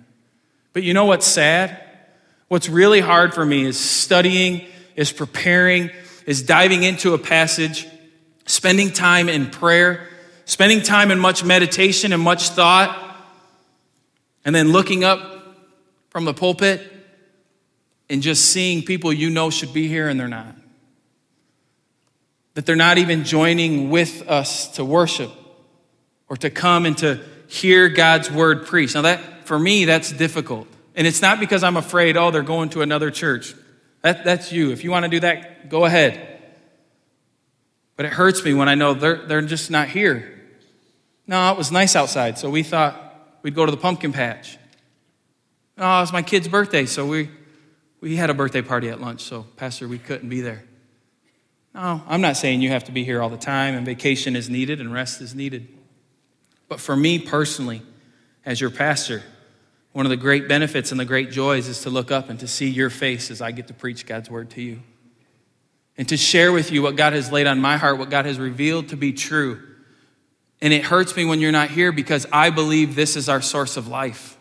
But 0.71 0.83
you 0.83 0.93
know 0.93 1.03
what's 1.03 1.27
sad? 1.27 1.83
What's 2.47 2.69
really 2.69 3.01
hard 3.01 3.33
for 3.33 3.45
me 3.45 3.65
is 3.65 3.77
studying, 3.77 4.65
is 4.95 5.11
preparing, 5.11 5.91
is 6.25 6.43
diving 6.43 6.83
into 6.83 7.13
a 7.13 7.17
passage, 7.17 7.85
spending 8.45 8.89
time 8.89 9.27
in 9.27 9.49
prayer, 9.49 10.07
spending 10.45 10.81
time 10.81 11.11
in 11.11 11.19
much 11.19 11.43
meditation 11.43 12.13
and 12.13 12.23
much 12.23 12.51
thought 12.51 13.17
and 14.45 14.55
then 14.55 14.71
looking 14.71 15.03
up 15.03 15.57
from 16.07 16.23
the 16.23 16.33
pulpit 16.33 16.89
and 18.09 18.21
just 18.21 18.45
seeing 18.45 18.81
people 18.81 19.11
you 19.11 19.29
know 19.29 19.49
should 19.49 19.73
be 19.73 19.89
here 19.89 20.07
and 20.07 20.17
they're 20.17 20.29
not. 20.29 20.55
That 22.55 22.65
they're 22.65 22.75
not 22.75 22.97
even 22.97 23.23
joining 23.23 23.89
with 23.89 24.27
us 24.27 24.69
to 24.69 24.83
worship 24.83 25.31
or 26.27 26.37
to 26.37 26.49
come 26.49 26.85
and 26.85 26.97
to 26.97 27.21
hear 27.47 27.89
God's 27.89 28.31
word 28.31 28.65
preached. 28.65 28.95
Now, 28.95 29.03
that 29.03 29.47
for 29.47 29.59
me, 29.59 29.85
that's 29.85 30.11
difficult. 30.11 30.67
And 30.95 31.05
it's 31.05 31.21
not 31.21 31.39
because 31.39 31.63
I'm 31.63 31.77
afraid, 31.77 32.17
oh, 32.17 32.31
they're 32.31 32.41
going 32.41 32.69
to 32.69 32.81
another 32.81 33.11
church. 33.11 33.53
That, 34.01 34.23
that's 34.23 34.51
you. 34.51 34.71
If 34.71 34.83
you 34.83 34.91
want 34.91 35.03
to 35.03 35.09
do 35.09 35.19
that, 35.19 35.69
go 35.69 35.85
ahead. 35.85 36.39
But 37.97 38.05
it 38.05 38.13
hurts 38.13 38.43
me 38.43 38.53
when 38.53 38.69
I 38.69 38.75
know 38.75 38.93
they're, 38.93 39.25
they're 39.25 39.41
just 39.41 39.69
not 39.69 39.89
here. 39.89 40.31
No, 41.27 41.51
it 41.51 41.57
was 41.57 41.71
nice 41.71 41.95
outside, 41.95 42.37
so 42.37 42.49
we 42.49 42.63
thought 42.63 43.39
we'd 43.41 43.55
go 43.55 43.65
to 43.65 43.71
the 43.71 43.77
pumpkin 43.77 44.13
patch. 44.13 44.57
Oh, 45.77 45.97
it 45.97 46.01
was 46.01 46.13
my 46.13 46.21
kid's 46.21 46.47
birthday, 46.47 46.85
so 46.85 47.05
we, 47.05 47.29
we 47.99 48.15
had 48.15 48.29
a 48.29 48.33
birthday 48.33 48.61
party 48.61 48.89
at 48.89 49.01
lunch, 49.01 49.21
so, 49.21 49.45
Pastor, 49.57 49.87
we 49.87 49.97
couldn't 49.97 50.29
be 50.29 50.41
there. 50.41 50.63
No, 51.75 52.01
I'm 52.07 52.21
not 52.21 52.37
saying 52.37 52.61
you 52.61 52.69
have 52.69 52.85
to 52.85 52.93
be 52.93 53.03
here 53.03 53.21
all 53.21 53.27
the 53.27 53.35
time, 53.35 53.75
and 53.75 53.85
vacation 53.85 54.37
is 54.37 54.49
needed 54.49 54.79
and 54.79 54.93
rest 54.93 55.19
is 55.19 55.35
needed. 55.35 55.67
But 56.69 56.79
for 56.79 56.95
me 56.95 57.19
personally, 57.19 57.81
as 58.45 58.61
your 58.61 58.69
pastor, 58.69 59.23
one 59.91 60.05
of 60.05 60.09
the 60.09 60.15
great 60.15 60.47
benefits 60.47 60.91
and 60.91 60.99
the 60.99 61.05
great 61.05 61.31
joys 61.31 61.67
is 61.67 61.81
to 61.81 61.89
look 61.89 62.11
up 62.11 62.29
and 62.29 62.39
to 62.39 62.47
see 62.47 62.69
your 62.69 62.89
face 62.89 63.29
as 63.29 63.41
I 63.41 63.51
get 63.51 63.67
to 63.67 63.73
preach 63.73 64.05
God's 64.05 64.29
word 64.29 64.51
to 64.51 64.61
you. 64.61 64.83
And 65.97 66.07
to 66.07 66.15
share 66.15 66.53
with 66.53 66.71
you 66.71 66.81
what 66.81 66.95
God 66.95 67.11
has 67.11 67.29
laid 67.29 67.45
on 67.45 67.59
my 67.59 67.75
heart, 67.75 67.97
what 67.97 68.09
God 68.09 68.25
has 68.25 68.39
revealed 68.39 68.89
to 68.89 68.95
be 68.95 69.11
true. 69.11 69.61
And 70.61 70.71
it 70.71 70.85
hurts 70.85 71.13
me 71.17 71.25
when 71.25 71.41
you're 71.41 71.51
not 71.51 71.71
here 71.71 71.91
because 71.91 72.25
I 72.31 72.51
believe 72.51 72.95
this 72.95 73.17
is 73.17 73.27
our 73.27 73.41
source 73.41 73.75
of 73.75 73.89
life. 73.89 74.37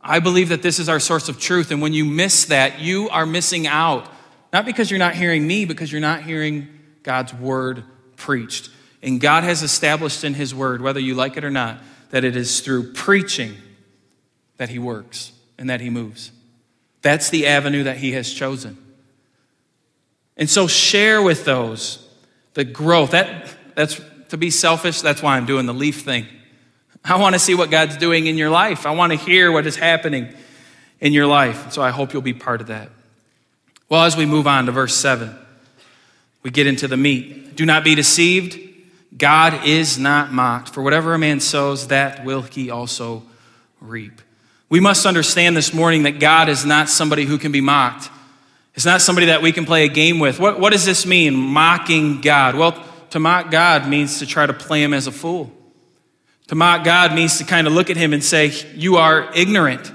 I 0.00 0.20
believe 0.20 0.50
that 0.50 0.62
this 0.62 0.78
is 0.78 0.88
our 0.88 1.00
source 1.00 1.28
of 1.28 1.40
truth. 1.40 1.72
And 1.72 1.82
when 1.82 1.92
you 1.92 2.04
miss 2.04 2.44
that, 2.46 2.78
you 2.78 3.08
are 3.10 3.26
missing 3.26 3.66
out. 3.66 4.08
Not 4.52 4.64
because 4.64 4.90
you're 4.90 4.98
not 4.98 5.14
hearing 5.14 5.46
me, 5.46 5.64
because 5.64 5.92
you're 5.92 6.00
not 6.00 6.22
hearing 6.22 6.68
God's 7.02 7.32
word 7.32 7.84
preached. 8.16 8.70
And 9.02 9.20
God 9.20 9.44
has 9.44 9.62
established 9.62 10.24
in 10.24 10.34
His 10.34 10.54
word, 10.54 10.80
whether 10.80 11.00
you 11.00 11.14
like 11.14 11.36
it 11.36 11.44
or 11.44 11.50
not, 11.50 11.78
that 12.10 12.24
it 12.24 12.36
is 12.36 12.60
through 12.60 12.92
preaching 12.92 13.54
that 14.56 14.68
He 14.68 14.78
works 14.78 15.32
and 15.58 15.70
that 15.70 15.80
He 15.80 15.90
moves. 15.90 16.32
That's 17.02 17.30
the 17.30 17.46
avenue 17.46 17.84
that 17.84 17.96
He 17.98 18.12
has 18.12 18.32
chosen. 18.32 18.76
And 20.36 20.48
so 20.48 20.66
share 20.66 21.22
with 21.22 21.44
those 21.44 22.06
the 22.54 22.64
growth. 22.64 23.12
That, 23.12 23.48
that's 23.74 24.00
to 24.30 24.36
be 24.36 24.50
selfish, 24.50 25.00
that's 25.00 25.22
why 25.22 25.36
I'm 25.36 25.46
doing 25.46 25.66
the 25.66 25.74
leaf 25.74 26.02
thing. 26.02 26.26
I 27.04 27.18
want 27.18 27.34
to 27.34 27.38
see 27.38 27.54
what 27.54 27.70
God's 27.70 27.96
doing 27.96 28.26
in 28.26 28.36
your 28.36 28.50
life. 28.50 28.86
I 28.86 28.90
want 28.90 29.12
to 29.12 29.18
hear 29.18 29.50
what 29.50 29.66
is 29.66 29.76
happening 29.76 30.32
in 31.00 31.12
your 31.12 31.26
life. 31.26 31.72
So 31.72 31.82
I 31.82 31.90
hope 31.90 32.12
you'll 32.12 32.22
be 32.22 32.34
part 32.34 32.60
of 32.60 32.66
that. 32.66 32.90
Well, 33.90 34.04
as 34.04 34.16
we 34.16 34.24
move 34.24 34.46
on 34.46 34.66
to 34.66 34.72
verse 34.72 34.94
7, 34.94 35.36
we 36.44 36.50
get 36.50 36.68
into 36.68 36.86
the 36.86 36.96
meat. 36.96 37.56
Do 37.56 37.66
not 37.66 37.82
be 37.82 37.96
deceived. 37.96 38.58
God 39.18 39.66
is 39.66 39.98
not 39.98 40.32
mocked. 40.32 40.70
For 40.70 40.80
whatever 40.80 41.12
a 41.12 41.18
man 41.18 41.40
sows, 41.40 41.88
that 41.88 42.24
will 42.24 42.42
he 42.42 42.70
also 42.70 43.24
reap. 43.80 44.22
We 44.68 44.78
must 44.78 45.04
understand 45.06 45.56
this 45.56 45.74
morning 45.74 46.04
that 46.04 46.20
God 46.20 46.48
is 46.48 46.64
not 46.64 46.88
somebody 46.88 47.24
who 47.24 47.36
can 47.36 47.50
be 47.50 47.60
mocked. 47.60 48.08
It's 48.76 48.86
not 48.86 49.00
somebody 49.00 49.26
that 49.26 49.42
we 49.42 49.50
can 49.50 49.66
play 49.66 49.84
a 49.84 49.88
game 49.88 50.20
with. 50.20 50.38
What, 50.38 50.60
what 50.60 50.72
does 50.72 50.84
this 50.84 51.04
mean, 51.04 51.34
mocking 51.34 52.20
God? 52.20 52.54
Well, 52.54 52.82
to 53.10 53.18
mock 53.18 53.50
God 53.50 53.88
means 53.88 54.20
to 54.20 54.26
try 54.26 54.46
to 54.46 54.52
play 54.52 54.84
him 54.84 54.94
as 54.94 55.08
a 55.08 55.12
fool. 55.12 55.50
To 56.46 56.54
mock 56.54 56.84
God 56.84 57.12
means 57.12 57.38
to 57.38 57.44
kind 57.44 57.66
of 57.66 57.72
look 57.72 57.90
at 57.90 57.96
him 57.96 58.12
and 58.12 58.22
say, 58.22 58.52
You 58.76 58.96
are 58.96 59.32
ignorant. 59.34 59.92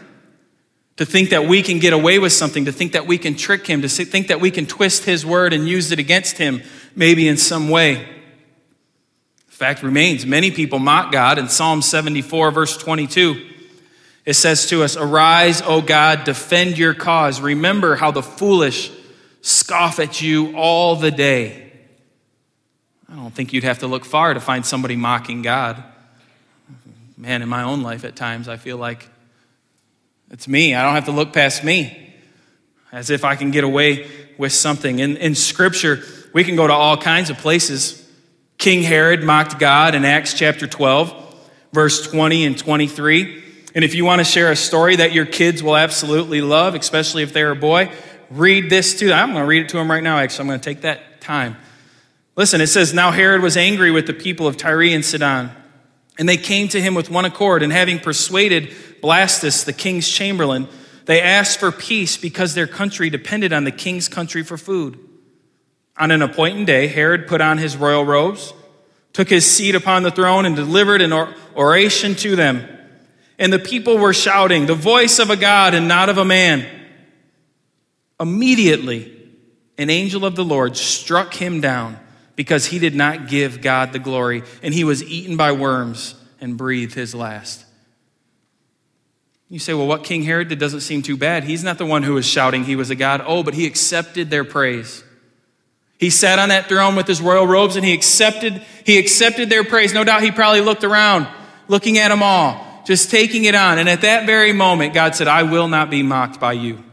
To 0.97 1.05
think 1.05 1.31
that 1.31 1.45
we 1.45 1.61
can 1.61 1.79
get 1.79 1.91
away 1.91 2.19
with 2.19 2.31
something, 2.31 2.65
to 2.65 2.71
think 2.71 2.93
that 2.93 3.05
we 3.05 3.17
can 3.17 3.35
trick 3.35 3.67
him, 3.67 3.81
to 3.81 3.89
think 3.89 4.27
that 4.27 4.39
we 4.39 4.49
can 4.49 4.65
twist 4.65 5.03
his 5.03 5.25
word 5.25 5.51
and 5.51 5.67
use 5.67 5.91
it 5.91 5.99
against 5.99 6.37
him, 6.37 6.61
maybe 6.95 7.27
in 7.27 7.37
some 7.37 7.69
way. 7.69 8.07
Fact 9.47 9.83
remains, 9.83 10.25
many 10.25 10.51
people 10.51 10.79
mock 10.79 11.11
God. 11.11 11.37
In 11.37 11.47
Psalm 11.49 11.81
74, 11.81 12.51
verse 12.51 12.77
22, 12.77 13.41
it 14.25 14.33
says 14.33 14.67
to 14.67 14.83
us, 14.83 14.97
Arise, 14.97 15.61
O 15.61 15.81
God, 15.81 16.23
defend 16.23 16.77
your 16.77 16.93
cause. 16.93 17.39
Remember 17.39 17.95
how 17.95 18.11
the 18.11 18.23
foolish 18.23 18.91
scoff 19.41 19.99
at 19.99 20.21
you 20.21 20.57
all 20.57 20.95
the 20.95 21.11
day. 21.11 21.71
I 23.09 23.15
don't 23.15 23.33
think 23.33 23.53
you'd 23.53 23.63
have 23.63 23.79
to 23.79 23.87
look 23.87 24.03
far 24.03 24.33
to 24.33 24.39
find 24.39 24.65
somebody 24.65 24.95
mocking 24.95 25.41
God. 25.41 25.81
Man, 27.17 27.41
in 27.41 27.47
my 27.47 27.63
own 27.63 27.81
life 27.81 28.03
at 28.03 28.15
times, 28.15 28.49
I 28.49 28.57
feel 28.57 28.77
like 28.77 29.07
it's 30.31 30.47
me. 30.47 30.73
I 30.75 30.83
don't 30.83 30.95
have 30.95 31.05
to 31.05 31.11
look 31.11 31.33
past 31.33 31.63
me 31.63 32.13
as 32.91 33.09
if 33.09 33.23
I 33.23 33.35
can 33.35 33.51
get 33.51 33.63
away 33.63 34.09
with 34.37 34.53
something. 34.53 34.99
In, 34.99 35.17
in 35.17 35.35
Scripture, 35.35 36.03
we 36.33 36.43
can 36.43 36.55
go 36.55 36.67
to 36.67 36.73
all 36.73 36.97
kinds 36.97 37.29
of 37.29 37.37
places. 37.37 38.01
King 38.57 38.83
Herod 38.83 39.23
mocked 39.23 39.59
God 39.59 39.95
in 39.95 40.05
Acts 40.05 40.33
chapter 40.33 40.67
12, 40.67 41.49
verse 41.73 42.07
20 42.07 42.45
and 42.45 42.57
23. 42.57 43.43
And 43.75 43.83
if 43.83 43.93
you 43.93 44.05
want 44.05 44.19
to 44.19 44.23
share 44.23 44.51
a 44.51 44.55
story 44.55 44.95
that 44.95 45.11
your 45.13 45.25
kids 45.25 45.61
will 45.61 45.75
absolutely 45.75 46.41
love, 46.41 46.75
especially 46.75 47.23
if 47.23 47.33
they're 47.33 47.51
a 47.51 47.55
boy, 47.55 47.91
read 48.31 48.69
this 48.69 48.97
to 48.99 49.07
them. 49.07 49.29
I'm 49.29 49.33
going 49.33 49.43
to 49.43 49.47
read 49.47 49.63
it 49.63 49.69
to 49.69 49.77
them 49.77 49.91
right 49.91 50.03
now, 50.03 50.17
actually. 50.17 50.43
I'm 50.43 50.47
going 50.47 50.59
to 50.61 50.63
take 50.63 50.81
that 50.81 51.21
time. 51.21 51.57
Listen, 52.37 52.61
it 52.61 52.67
says, 52.67 52.93
Now 52.93 53.11
Herod 53.11 53.41
was 53.41 53.57
angry 53.57 53.91
with 53.91 54.07
the 54.07 54.13
people 54.13 54.47
of 54.47 54.57
Tyre 54.57 54.83
and 54.83 55.03
Sidon, 55.03 55.51
and 56.17 56.27
they 56.27 56.37
came 56.37 56.69
to 56.69 56.81
him 56.81 56.95
with 56.95 57.09
one 57.09 57.25
accord, 57.25 57.63
and 57.63 57.71
having 57.71 57.99
persuaded 57.99 58.73
Blastus, 59.05 59.63
the 59.63 59.71
king's 59.71 60.09
chamberlain, 60.09 60.67
they 61.05 61.21
asked 61.21 61.59
for 61.59 61.71
peace 61.71 62.17
because 62.17 62.55
their 62.55 62.65
country 62.65 63.11
depended 63.11 63.53
on 63.53 63.63
the 63.63 63.71
king's 63.71 64.09
country 64.09 64.41
for 64.41 64.57
food. 64.57 64.97
On 65.95 66.09
an 66.09 66.23
appointed 66.23 66.65
day, 66.65 66.87
Herod 66.87 67.27
put 67.27 67.39
on 67.39 67.59
his 67.59 67.77
royal 67.77 68.03
robes, 68.03 68.51
took 69.13 69.29
his 69.29 69.45
seat 69.45 69.75
upon 69.75 70.01
the 70.01 70.09
throne, 70.09 70.47
and 70.47 70.55
delivered 70.55 71.03
an 71.03 71.13
oration 71.55 72.15
to 72.15 72.35
them. 72.35 72.67
And 73.37 73.53
the 73.53 73.59
people 73.59 73.99
were 73.99 74.11
shouting, 74.11 74.65
The 74.65 74.73
voice 74.73 75.19
of 75.19 75.29
a 75.29 75.35
God 75.35 75.75
and 75.75 75.87
not 75.87 76.09
of 76.09 76.17
a 76.17 76.25
man. 76.25 76.65
Immediately, 78.19 79.11
an 79.77 79.91
angel 79.91 80.25
of 80.25 80.35
the 80.35 80.43
Lord 80.43 80.77
struck 80.77 81.35
him 81.35 81.61
down 81.61 81.99
because 82.35 82.65
he 82.65 82.79
did 82.79 82.95
not 82.95 83.27
give 83.27 83.61
God 83.61 83.93
the 83.93 83.99
glory, 83.99 84.41
and 84.63 84.73
he 84.73 84.83
was 84.83 85.03
eaten 85.03 85.37
by 85.37 85.51
worms 85.51 86.15
and 86.41 86.57
breathed 86.57 86.95
his 86.95 87.13
last. 87.13 87.65
You 89.55 89.59
say, 89.59 89.73
well, 89.73 89.87
what 89.87 90.03
King 90.03 90.23
Herod 90.23 90.49
did 90.49 90.59
doesn't 90.59 90.81
seem 90.81 91.01
too 91.01 91.15
bad. 91.15 91.45
He's 91.45 91.63
not 91.63 91.77
the 91.77 91.85
one 91.85 92.03
who 92.03 92.15
was 92.15 92.25
shouting 92.25 92.65
he 92.65 92.75
was 92.75 92.89
a 92.89 92.95
God. 92.95 93.23
Oh, 93.25 93.41
but 93.41 93.53
he 93.53 93.65
accepted 93.65 94.29
their 94.29 94.43
praise. 94.43 95.01
He 95.97 96.09
sat 96.09 96.39
on 96.39 96.49
that 96.49 96.67
throne 96.67 96.97
with 96.97 97.07
his 97.07 97.21
royal 97.21 97.47
robes 97.47 97.77
and 97.77 97.85
he 97.85 97.93
accepted, 97.93 98.61
he 98.85 98.97
accepted 98.97 99.49
their 99.49 99.63
praise. 99.63 99.93
No 99.93 100.03
doubt 100.03 100.23
he 100.23 100.31
probably 100.31 100.59
looked 100.59 100.83
around, 100.83 101.27
looking 101.69 101.97
at 101.99 102.09
them 102.09 102.21
all 102.21 102.65
just 102.85 103.09
taking 103.09 103.45
it 103.45 103.55
on. 103.55 103.79
And 103.79 103.89
at 103.89 104.01
that 104.01 104.25
very 104.25 104.53
moment, 104.53 104.93
God 104.93 105.15
said, 105.15 105.27
I 105.27 105.43
will 105.43 105.67
not 105.67 105.89
be 105.89 106.03
mocked 106.03 106.39
by 106.39 106.53
you. 106.53 106.83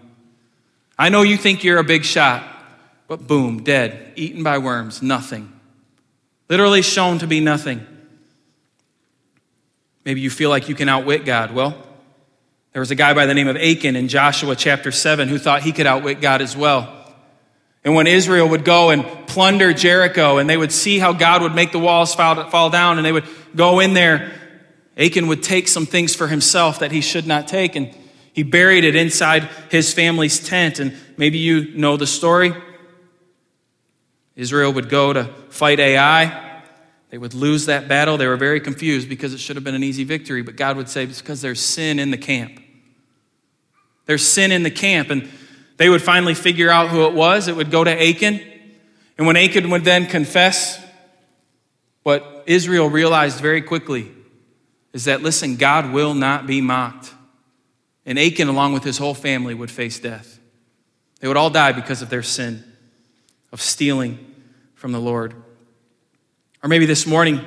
I 0.98 1.10
know 1.10 1.22
you 1.22 1.36
think 1.36 1.64
you're 1.64 1.78
a 1.78 1.84
big 1.84 2.04
shot, 2.04 2.44
but 3.08 3.26
boom, 3.26 3.62
dead, 3.62 4.12
eaten 4.16 4.42
by 4.42 4.58
worms, 4.58 5.02
nothing. 5.02 5.52
Literally 6.48 6.80
shown 6.82 7.18
to 7.18 7.26
be 7.26 7.40
nothing. 7.40 7.86
Maybe 10.04 10.20
you 10.20 10.30
feel 10.30 10.48
like 10.48 10.68
you 10.68 10.74
can 10.74 10.88
outwit 10.88 11.24
God. 11.24 11.52
Well, 11.52 11.76
there 12.72 12.80
was 12.80 12.90
a 12.90 12.94
guy 12.94 13.14
by 13.14 13.26
the 13.26 13.34
name 13.34 13.48
of 13.48 13.56
Achan 13.56 13.96
in 13.96 14.08
Joshua 14.08 14.56
chapter 14.56 14.92
7 14.92 15.28
who 15.28 15.38
thought 15.38 15.62
he 15.62 15.72
could 15.72 15.86
outwit 15.86 16.20
God 16.20 16.40
as 16.40 16.56
well. 16.56 16.98
And 17.84 17.94
when 17.94 18.06
Israel 18.06 18.48
would 18.48 18.64
go 18.64 18.90
and 18.90 19.04
plunder 19.26 19.72
Jericho 19.72 20.38
and 20.38 20.48
they 20.48 20.56
would 20.56 20.72
see 20.72 20.98
how 20.98 21.12
God 21.12 21.42
would 21.42 21.54
make 21.54 21.72
the 21.72 21.78
walls 21.78 22.14
fall, 22.14 22.70
down 22.70 22.96
and 22.96 23.04
they 23.04 23.12
would 23.12 23.26
go 23.54 23.80
in 23.80 23.92
there 23.92 24.32
Achan 24.96 25.26
would 25.28 25.42
take 25.42 25.68
some 25.68 25.86
things 25.86 26.14
for 26.14 26.28
himself 26.28 26.80
that 26.80 26.92
he 26.92 27.00
should 27.00 27.26
not 27.26 27.48
take, 27.48 27.76
and 27.76 27.94
he 28.32 28.42
buried 28.42 28.84
it 28.84 28.94
inside 28.94 29.44
his 29.70 29.92
family's 29.92 30.38
tent. 30.38 30.78
And 30.78 30.94
maybe 31.16 31.38
you 31.38 31.74
know 31.74 31.96
the 31.96 32.06
story. 32.06 32.54
Israel 34.36 34.72
would 34.72 34.88
go 34.88 35.12
to 35.12 35.24
fight 35.48 35.80
Ai. 35.80 36.62
They 37.10 37.18
would 37.18 37.34
lose 37.34 37.66
that 37.66 37.88
battle. 37.88 38.16
They 38.16 38.26
were 38.26 38.36
very 38.36 38.60
confused 38.60 39.08
because 39.08 39.34
it 39.34 39.38
should 39.38 39.56
have 39.56 39.64
been 39.64 39.74
an 39.74 39.84
easy 39.84 40.04
victory, 40.04 40.42
but 40.42 40.56
God 40.56 40.76
would 40.76 40.88
say, 40.88 41.04
because 41.04 41.42
there's 41.42 41.60
sin 41.60 41.98
in 41.98 42.10
the 42.10 42.16
camp. 42.16 42.61
There's 44.12 44.28
sin 44.28 44.52
in 44.52 44.62
the 44.62 44.70
camp. 44.70 45.08
And 45.08 45.26
they 45.78 45.88
would 45.88 46.02
finally 46.02 46.34
figure 46.34 46.68
out 46.68 46.90
who 46.90 47.06
it 47.06 47.14
was. 47.14 47.48
It 47.48 47.56
would 47.56 47.70
go 47.70 47.82
to 47.82 47.90
Achan. 47.90 48.42
And 49.16 49.26
when 49.26 49.38
Achan 49.38 49.70
would 49.70 49.84
then 49.84 50.04
confess, 50.04 50.78
what 52.02 52.44
Israel 52.44 52.90
realized 52.90 53.40
very 53.40 53.62
quickly 53.62 54.12
is 54.92 55.06
that, 55.06 55.22
listen, 55.22 55.56
God 55.56 55.94
will 55.94 56.12
not 56.12 56.46
be 56.46 56.60
mocked. 56.60 57.14
And 58.04 58.18
Achan, 58.18 58.48
along 58.48 58.74
with 58.74 58.84
his 58.84 58.98
whole 58.98 59.14
family, 59.14 59.54
would 59.54 59.70
face 59.70 59.98
death. 59.98 60.38
They 61.20 61.28
would 61.28 61.38
all 61.38 61.48
die 61.48 61.72
because 61.72 62.02
of 62.02 62.10
their 62.10 62.22
sin 62.22 62.62
of 63.50 63.62
stealing 63.62 64.18
from 64.74 64.92
the 64.92 65.00
Lord. 65.00 65.32
Or 66.62 66.68
maybe 66.68 66.84
this 66.84 67.06
morning 67.06 67.40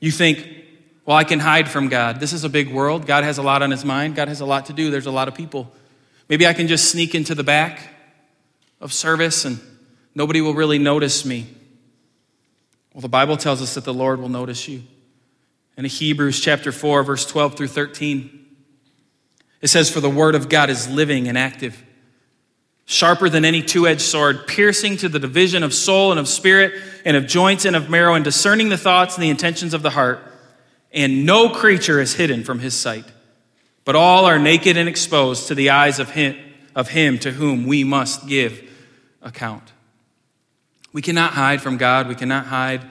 you 0.00 0.10
think, 0.10 0.57
well, 1.08 1.16
I 1.16 1.24
can 1.24 1.38
hide 1.38 1.70
from 1.70 1.88
God. 1.88 2.20
This 2.20 2.34
is 2.34 2.44
a 2.44 2.50
big 2.50 2.70
world. 2.70 3.06
God 3.06 3.24
has 3.24 3.38
a 3.38 3.42
lot 3.42 3.62
on 3.62 3.70
his 3.70 3.82
mind. 3.82 4.14
God 4.14 4.28
has 4.28 4.42
a 4.42 4.44
lot 4.44 4.66
to 4.66 4.74
do. 4.74 4.90
There's 4.90 5.06
a 5.06 5.10
lot 5.10 5.26
of 5.26 5.34
people. 5.34 5.72
Maybe 6.28 6.46
I 6.46 6.52
can 6.52 6.68
just 6.68 6.90
sneak 6.90 7.14
into 7.14 7.34
the 7.34 7.42
back 7.42 7.80
of 8.78 8.92
service 8.92 9.46
and 9.46 9.58
nobody 10.14 10.42
will 10.42 10.52
really 10.52 10.78
notice 10.78 11.24
me. 11.24 11.46
Well, 12.92 13.00
the 13.00 13.08
Bible 13.08 13.38
tells 13.38 13.62
us 13.62 13.72
that 13.72 13.84
the 13.84 13.94
Lord 13.94 14.20
will 14.20 14.28
notice 14.28 14.68
you. 14.68 14.82
In 15.78 15.86
Hebrews 15.86 16.40
chapter 16.40 16.72
4, 16.72 17.02
verse 17.04 17.24
12 17.24 17.56
through 17.56 17.68
13, 17.68 18.46
it 19.62 19.68
says, 19.68 19.88
For 19.88 20.00
the 20.00 20.10
word 20.10 20.34
of 20.34 20.50
God 20.50 20.68
is 20.68 20.90
living 20.90 21.26
and 21.26 21.38
active, 21.38 21.82
sharper 22.84 23.30
than 23.30 23.46
any 23.46 23.62
two 23.62 23.86
edged 23.86 24.02
sword, 24.02 24.46
piercing 24.46 24.98
to 24.98 25.08
the 25.08 25.18
division 25.18 25.62
of 25.62 25.72
soul 25.72 26.10
and 26.10 26.20
of 26.20 26.28
spirit, 26.28 26.74
and 27.06 27.16
of 27.16 27.26
joints 27.26 27.64
and 27.64 27.74
of 27.74 27.88
marrow, 27.88 28.12
and 28.12 28.26
discerning 28.26 28.68
the 28.68 28.76
thoughts 28.76 29.14
and 29.14 29.24
the 29.24 29.30
intentions 29.30 29.72
of 29.72 29.80
the 29.80 29.88
heart. 29.88 30.27
And 30.92 31.26
no 31.26 31.50
creature 31.50 32.00
is 32.00 32.14
hidden 32.14 32.44
from 32.44 32.60
his 32.60 32.74
sight, 32.74 33.04
but 33.84 33.94
all 33.94 34.24
are 34.24 34.38
naked 34.38 34.76
and 34.76 34.88
exposed 34.88 35.48
to 35.48 35.54
the 35.54 35.70
eyes 35.70 35.98
of 35.98 36.10
him, 36.10 36.36
of 36.74 36.88
him 36.88 37.18
to 37.20 37.32
whom 37.32 37.66
we 37.66 37.84
must 37.84 38.26
give 38.26 38.62
account. 39.22 39.72
We 40.92 41.02
cannot 41.02 41.32
hide 41.32 41.60
from 41.60 41.76
God. 41.76 42.08
We 42.08 42.14
cannot 42.14 42.46
hide 42.46 42.82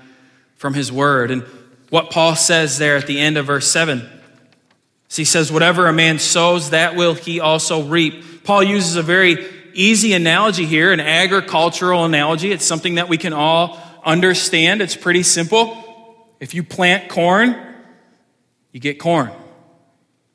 from 0.56 0.74
His 0.74 0.92
Word. 0.92 1.32
And 1.32 1.44
what 1.90 2.12
Paul 2.12 2.36
says 2.36 2.78
there 2.78 2.96
at 2.96 3.08
the 3.08 3.20
end 3.20 3.38
of 3.38 3.48
verse 3.48 3.68
7 3.70 4.08
he 5.10 5.24
says, 5.24 5.52
Whatever 5.52 5.88
a 5.88 5.94
man 5.94 6.20
sows, 6.20 6.72
that 6.72 6.96
will 6.96 7.14
he 7.14 7.40
also 7.40 7.84
reap. 7.84 8.44
Paul 8.44 8.64
uses 8.64 8.96
a 8.98 9.02
very 9.02 9.46
easy 9.74 10.14
analogy 10.14 10.66
here, 10.66 10.92
an 10.92 11.00
agricultural 11.00 12.06
analogy. 12.06 12.52
It's 12.52 12.66
something 12.66 12.96
that 12.96 13.08
we 13.08 13.18
can 13.18 13.34
all 13.34 13.80
understand. 14.04 14.82
It's 14.82 14.96
pretty 14.96 15.24
simple. 15.24 15.84
If 16.40 16.54
you 16.54 16.64
plant 16.64 17.10
corn, 17.10 17.67
you 18.72 18.80
get 18.80 19.00
corn, 19.00 19.32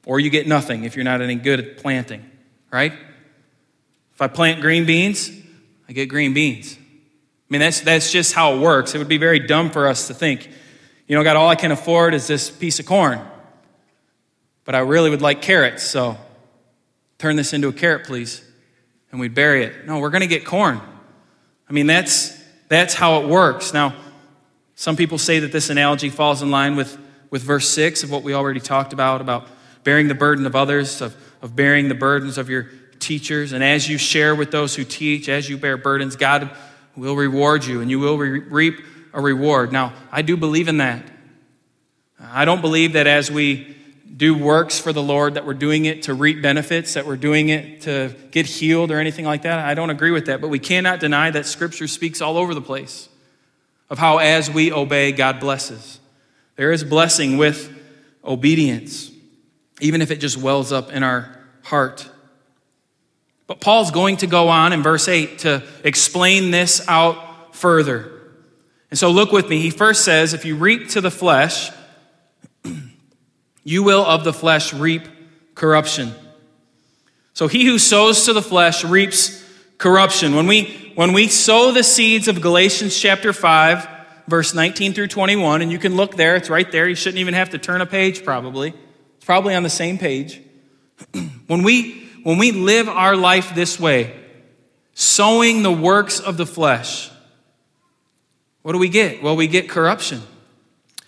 or 0.07 0.21
you 0.21 0.31
get 0.31 0.47
nothing 0.47 0.85
if 0.85 0.97
you're 0.97 1.05
not 1.05 1.21
any 1.21 1.35
good 1.35 1.61
at 1.61 1.77
planting, 1.79 2.29
right? 2.71 2.93
If 4.15 4.21
I 4.21 4.29
plant 4.29 4.61
green 4.61 4.85
beans, 4.85 5.31
I 5.89 5.93
get 5.93 6.07
green 6.07 6.35
beans 6.35 6.79
I 7.53 7.53
mean, 7.53 7.61
that's, 7.61 7.83
that's 7.83 8.11
just 8.11 8.33
how 8.33 8.55
it 8.55 8.61
works. 8.61 8.95
It 8.95 8.99
would 8.99 9.09
be 9.09 9.19
very 9.19 9.39
dumb 9.39 9.69
for 9.69 9.87
us 9.87 10.07
to 10.07 10.15
think, 10.15 10.49
you 11.07 11.15
know, 11.15 11.23
God, 11.23 11.37
all 11.37 11.51
I 11.51 11.55
can 11.55 11.71
afford 11.71 12.15
is 12.15 12.27
this 12.27 12.51
piece 12.51 12.81
of 12.81 12.87
corn. 12.87 13.21
But 14.65 14.75
I 14.75 14.79
really 14.79 15.11
would 15.11 15.21
like 15.21 15.43
carrots, 15.43 15.83
so 15.83 16.17
turn 17.19 17.37
this 17.37 17.53
into 17.53 17.69
a 17.69 17.73
carrot, 17.75 18.07
please. 18.07 18.43
And 19.11 19.21
we'd 19.21 19.35
bury 19.35 19.65
it. 19.65 19.87
No, 19.87 19.99
we're 19.99 20.09
going 20.09 20.23
to 20.23 20.27
get 20.27 20.47
corn. 20.47 20.81
I 21.69 21.73
mean, 21.75 21.87
that's, 21.87 22.43
that's 22.69 22.95
how 22.95 23.21
it 23.21 23.29
works. 23.29 23.75
Now, 23.75 23.97
some 24.75 24.97
people 24.97 25.19
say 25.19 25.41
that 25.41 25.53
this 25.53 25.69
analogy 25.69 26.09
falls 26.09 26.41
in 26.41 26.51
line 26.51 26.75
with, 26.75 26.97
with 27.33 27.43
verse 27.43 27.69
6 27.71 28.05
of 28.05 28.11
what 28.11 28.23
we 28.23 28.35
already 28.35 28.61
talked 28.61 28.93
about, 28.93 29.23
about 29.23 29.49
bearing 29.85 30.07
the 30.07 30.15
burden 30.15 30.45
of 30.45 30.55
others, 30.55 31.01
of, 31.01 31.17
of 31.41 31.57
bearing 31.57 31.89
the 31.89 31.95
burdens 31.95 32.37
of 32.37 32.51
your 32.51 32.69
teachers. 33.01 33.53
And 33.53 33.65
as 33.65 33.89
you 33.89 33.97
share 33.97 34.35
with 34.35 34.51
those 34.51 34.77
who 34.77 34.85
teach, 34.85 35.31
as 35.31 35.49
you 35.49 35.57
bear 35.57 35.79
burdens, 35.79 36.15
God 36.15 36.51
will 36.95 37.17
reward 37.17 37.65
you 37.65 37.81
and 37.81 37.91
you 37.91 37.99
will 37.99 38.19
re- 38.19 38.39
reap 38.39 38.85
a 39.15 39.21
reward. 39.21 39.73
Now, 39.73 39.95
I 40.13 40.21
do 40.21 40.37
believe 40.37 40.69
in 40.69 40.77
that. 40.77 41.03
I 42.21 42.45
don't 42.45 42.61
believe 42.61 42.93
that 42.93 43.07
as 43.07 43.31
we 43.31 43.77
do 44.15 44.37
works 44.37 44.79
for 44.79 44.93
the 44.93 45.03
Lord 45.03 45.35
that 45.35 45.47
we're 45.47 45.55
doing 45.55 45.87
it 45.87 46.03
to 46.03 46.15
reap 46.15 46.43
benefits, 46.43 46.95
that 46.95 47.07
we're 47.07 47.17
doing 47.17 47.49
it 47.49 47.81
to 47.83 48.15
get 48.31 48.45
healed 48.45 48.91
or 48.91 48.99
anything 49.01 49.25
like 49.25 49.43
that. 49.43 49.59
I 49.59 49.73
don't 49.73 49.89
agree 49.89 50.11
with 50.11 50.27
that. 50.27 50.43
But 50.43 50.49
we 50.49 50.59
cannot 50.59 51.01
deny 51.01 51.31
that 51.31 51.47
Scripture 51.47 51.89
speaks 51.89 52.21
all 52.21 52.37
over 52.37 52.53
the 52.53 52.61
place 52.61 53.09
of 53.89 53.99
how 53.99 54.19
as 54.19 54.51
we 54.51 54.71
obey, 54.71 55.13
God 55.13 55.41
blesses. 55.41 55.99
There 56.57 56.73
is 56.73 56.85
blessing 56.85 57.39
with 57.39 57.73
obedience, 58.25 59.11
even 59.81 60.03
if 60.03 60.11
it 60.11 60.17
just 60.17 60.37
wells 60.37 60.73
up 60.73 60.93
in 60.93 61.03
our 61.03 61.39
heart. 61.63 62.09
But 63.47 63.61
Paul's 63.61 63.91
going 63.91 64.19
to 64.19 64.27
go 64.27 64.49
on 64.49 64.73
in 64.73 64.83
verse 64.83 65.09
8 65.09 65.41
to 65.41 65.63
explain 65.85 66.51
this 66.51 66.87
out 66.89 67.55
further. 67.55 68.11
And 68.91 68.99
so 68.99 69.11
look 69.11 69.33
with 69.33 69.49
me. 69.49 69.61
He 69.61 69.71
first 69.71 70.05
says, 70.05 70.35
If 70.35 70.45
you 70.45 70.57
reap 70.57 70.91
to 70.91 71.01
the 71.01 71.11
flesh, 71.11 71.71
you 73.65 73.83
will 73.83 74.05
of 74.05 74.25
the 74.25 74.33
flesh 74.33 74.73
reap 74.73 75.03
corruption. 75.55 76.15
So 77.35 77.49
he 77.49 77.65
who 77.65 77.79
sows 77.79 78.27
to 78.27 78.33
the 78.33 78.43
flesh 78.43 78.85
reaps 78.85 79.43
corruption. 79.79 80.35
When 80.35 80.47
we, 80.47 80.93
when 80.95 81.13
we 81.13 81.29
sow 81.29 81.73
the 81.73 81.83
seeds 81.83 82.29
of 82.29 82.41
Galatians 82.41 82.99
chapter 82.99 83.33
5, 83.33 83.89
verse 84.29 84.55
19 84.55 84.95
through 84.95 85.09
21, 85.09 85.63
and 85.63 85.71
you 85.71 85.79
can 85.79 85.97
look 85.97 86.17
there, 86.17 86.37
it's 86.37 86.51
right 86.51 86.71
there. 86.71 86.89
You 86.89 86.95
shouldn't 86.95 87.19
even 87.19 87.35
have 87.35 87.51
to 87.51 87.59
turn 87.59 87.81
a 87.81 87.87
page, 87.87 88.25
probably. 88.25 88.75
It's 89.17 89.25
probably 89.25 89.55
on 89.55 89.63
the 89.63 89.71
same 89.71 89.99
page. 89.99 90.41
when 91.47 91.63
we 91.63 92.01
when 92.23 92.39
we 92.39 92.53
live 92.53 92.89
our 92.89 93.17
life 93.17 93.55
this 93.55 93.81
way, 93.81 94.15
sowing 94.95 95.63
the 95.63 95.73
works 95.73 96.21
of 96.21 96.37
the 96.37 96.47
flesh, 96.47 97.11
what 98.63 98.73
do 98.73 98.79
we 98.79 98.89
get? 98.89 99.23
Well, 99.23 99.35
we 99.35 99.49
get 99.49 99.69
corruption. 99.69 100.23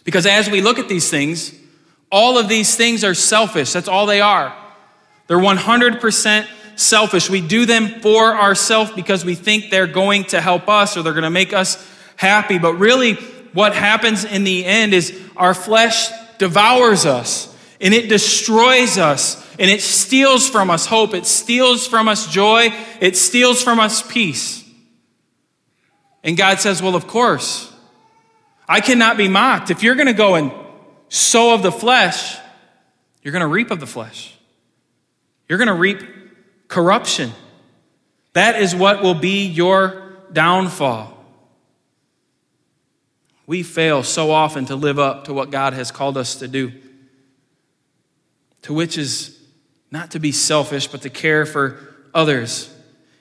Because 0.02 0.26
as 0.26 0.50
we 0.50 0.60
look 0.60 0.78
at 0.78 0.88
these 0.88 1.08
things, 1.08 1.54
all 2.10 2.36
of 2.36 2.48
these 2.48 2.76
things 2.76 3.04
are 3.04 3.14
selfish. 3.14 3.72
That's 3.72 3.88
all 3.88 4.06
they 4.06 4.20
are. 4.20 4.56
They're 5.26 5.38
100% 5.38 6.46
selfish. 6.76 7.30
We 7.30 7.40
do 7.40 7.64
them 7.64 8.00
for 8.00 8.34
ourselves 8.34 8.90
because 8.92 9.24
we 9.24 9.34
think 9.34 9.70
they're 9.70 9.86
going 9.86 10.24
to 10.24 10.40
help 10.40 10.68
us 10.68 10.96
or 10.96 11.02
they're 11.02 11.12
going 11.12 11.22
to 11.22 11.30
make 11.30 11.52
us 11.52 11.76
happy. 12.16 12.58
But 12.58 12.74
really, 12.74 13.14
what 13.52 13.74
happens 13.74 14.24
in 14.24 14.44
the 14.44 14.64
end 14.64 14.94
is 14.94 15.18
our 15.36 15.54
flesh 15.54 16.08
devours 16.38 17.06
us 17.06 17.54
and 17.80 17.94
it 17.94 18.08
destroys 18.08 18.98
us 18.98 19.40
and 19.58 19.70
it 19.70 19.80
steals 19.80 20.48
from 20.48 20.70
us 20.70 20.86
hope, 20.86 21.14
it 21.14 21.26
steals 21.26 21.86
from 21.86 22.08
us 22.08 22.26
joy, 22.26 22.74
it 23.00 23.16
steals 23.16 23.62
from 23.62 23.78
us 23.78 24.02
peace. 24.02 24.64
And 26.24 26.36
God 26.36 26.58
says, 26.58 26.82
Well, 26.82 26.96
of 26.96 27.06
course, 27.06 27.72
I 28.68 28.80
cannot 28.80 29.16
be 29.16 29.28
mocked. 29.28 29.70
If 29.70 29.82
you're 29.82 29.94
going 29.94 30.08
to 30.08 30.12
go 30.12 30.34
and 30.34 30.52
sow 31.08 31.54
of 31.54 31.62
the 31.62 31.70
flesh, 31.70 32.36
you're 33.22 33.32
going 33.32 33.40
to 33.40 33.46
reap 33.46 33.70
of 33.70 33.78
the 33.78 33.86
flesh. 33.86 34.36
You're 35.48 35.58
going 35.58 35.68
to 35.68 35.74
reap 35.74 36.02
corruption. 36.68 37.32
That 38.32 38.60
is 38.60 38.74
what 38.74 39.02
will 39.02 39.14
be 39.14 39.46
your 39.46 40.16
downfall. 40.32 41.13
We 43.46 43.62
fail 43.62 44.02
so 44.02 44.30
often 44.30 44.64
to 44.66 44.76
live 44.76 44.98
up 44.98 45.24
to 45.24 45.34
what 45.34 45.50
God 45.50 45.74
has 45.74 45.90
called 45.90 46.16
us 46.16 46.36
to 46.36 46.48
do, 46.48 46.72
to 48.62 48.72
which 48.72 48.96
is 48.96 49.38
not 49.90 50.10
to 50.12 50.18
be 50.18 50.32
selfish, 50.32 50.86
but 50.86 51.02
to 51.02 51.10
care 51.10 51.44
for 51.44 51.78
others. 52.14 52.74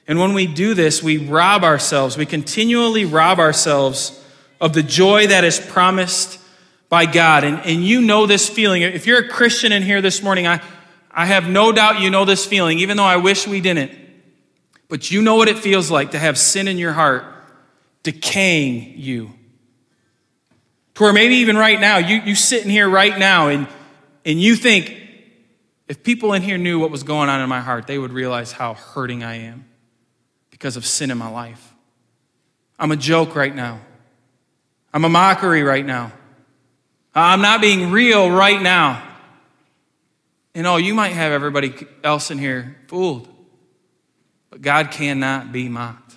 And 0.07 0.19
when 0.19 0.33
we 0.33 0.47
do 0.47 0.73
this, 0.73 1.03
we 1.03 1.17
rob 1.17 1.63
ourselves, 1.63 2.17
we 2.17 2.25
continually 2.25 3.05
rob 3.05 3.39
ourselves 3.39 4.19
of 4.59 4.73
the 4.73 4.83
joy 4.83 5.27
that 5.27 5.43
is 5.43 5.59
promised 5.59 6.39
by 6.89 7.05
God. 7.05 7.43
And, 7.43 7.59
and 7.65 7.83
you 7.83 8.01
know 8.01 8.25
this 8.25 8.49
feeling. 8.49 8.81
If 8.81 9.07
you're 9.07 9.19
a 9.19 9.27
Christian 9.27 9.71
in 9.71 9.83
here 9.83 10.01
this 10.01 10.21
morning, 10.21 10.47
I, 10.47 10.61
I 11.11 11.25
have 11.25 11.49
no 11.49 11.71
doubt 11.71 11.99
you 11.99 12.09
know 12.09 12.23
this 12.23 12.45
feeling, 12.45 12.79
even 12.79 12.97
though 12.97 13.03
I 13.03 13.17
wish 13.17 13.47
we 13.47 13.61
didn't. 13.61 13.91
But 14.89 15.11
you 15.11 15.21
know 15.21 15.35
what 15.35 15.47
it 15.47 15.57
feels 15.57 15.89
like 15.89 16.11
to 16.11 16.19
have 16.19 16.37
sin 16.37 16.67
in 16.67 16.77
your 16.77 16.93
heart 16.93 17.25
decaying 18.03 18.93
you. 18.97 19.31
To 20.95 21.03
where 21.03 21.13
maybe 21.13 21.35
even 21.35 21.57
right 21.57 21.79
now, 21.79 21.97
you, 21.97 22.17
you 22.17 22.35
sitting 22.35 22.69
here 22.69 22.87
right 22.87 23.17
now 23.17 23.47
and, 23.47 23.67
and 24.25 24.39
you 24.39 24.55
think, 24.55 24.99
if 25.87 26.03
people 26.03 26.33
in 26.33 26.41
here 26.41 26.57
knew 26.57 26.79
what 26.79 26.91
was 26.91 27.03
going 27.03 27.29
on 27.29 27.41
in 27.41 27.49
my 27.49 27.59
heart, 27.59 27.87
they 27.87 27.97
would 27.97 28.13
realize 28.13 28.51
how 28.51 28.75
hurting 28.75 29.23
I 29.23 29.35
am 29.35 29.65
because 30.49 30.77
of 30.77 30.85
sin 30.85 31.11
in 31.11 31.17
my 31.17 31.29
life. 31.29 31.73
I'm 32.79 32.91
a 32.91 32.95
joke 32.95 33.35
right 33.35 33.53
now. 33.53 33.81
I'm 34.93 35.03
a 35.03 35.09
mockery 35.09 35.63
right 35.63 35.85
now. 35.85 36.11
I'm 37.15 37.41
not 37.41 37.61
being 37.61 37.91
real 37.91 38.29
right 38.29 38.61
now. 38.61 39.03
And 40.55 40.67
oh, 40.67 40.77
you 40.77 40.93
might 40.93 41.13
have 41.13 41.31
everybody 41.31 41.73
else 42.03 42.31
in 42.31 42.37
here 42.37 42.77
fooled. 42.87 43.27
But 44.49 44.61
God 44.61 44.91
cannot 44.91 45.51
be 45.51 45.67
mocked. 45.67 46.15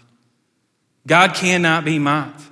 God 1.06 1.34
cannot 1.34 1.84
be 1.84 1.98
mocked. 1.98 2.42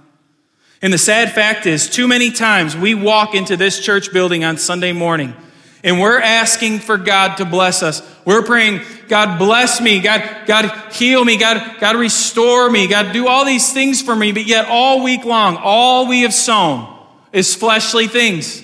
And 0.85 0.92
the 0.92 0.99
sad 0.99 1.33
fact 1.33 1.64
is, 1.64 1.88
too 1.88 2.07
many 2.07 2.31
times 2.31 2.77
we 2.77 2.94
walk 2.94 3.35
into 3.35 3.57
this 3.57 3.81
church 3.81 4.12
building 4.12 4.44
on 4.44 4.59
Sunday 4.59 4.92
morning 4.92 5.35
and 5.83 5.99
we're 5.99 6.20
asking 6.20 6.81
for 6.81 6.99
God 6.99 7.37
to 7.37 7.47
bless 7.47 7.83
us. 7.83 8.03
We're 8.27 8.42
praying, 8.42 8.83
God 9.09 9.38
bless 9.38 9.81
me, 9.81 10.01
God, 10.01 10.42
God 10.44 10.92
heal 10.92 11.25
me, 11.25 11.38
God, 11.38 11.81
God 11.81 11.97
restore 11.97 12.68
me, 12.68 12.87
God 12.87 13.14
do 13.14 13.29
all 13.29 13.47
these 13.47 13.73
things 13.73 14.03
for 14.03 14.14
me, 14.14 14.33
but 14.33 14.44
yet 14.44 14.66
all 14.68 15.03
week 15.03 15.25
long, 15.25 15.57
all 15.57 16.07
we 16.07 16.20
have 16.20 16.35
sown 16.35 16.94
is 17.33 17.55
fleshly 17.55 18.07
things. 18.07 18.62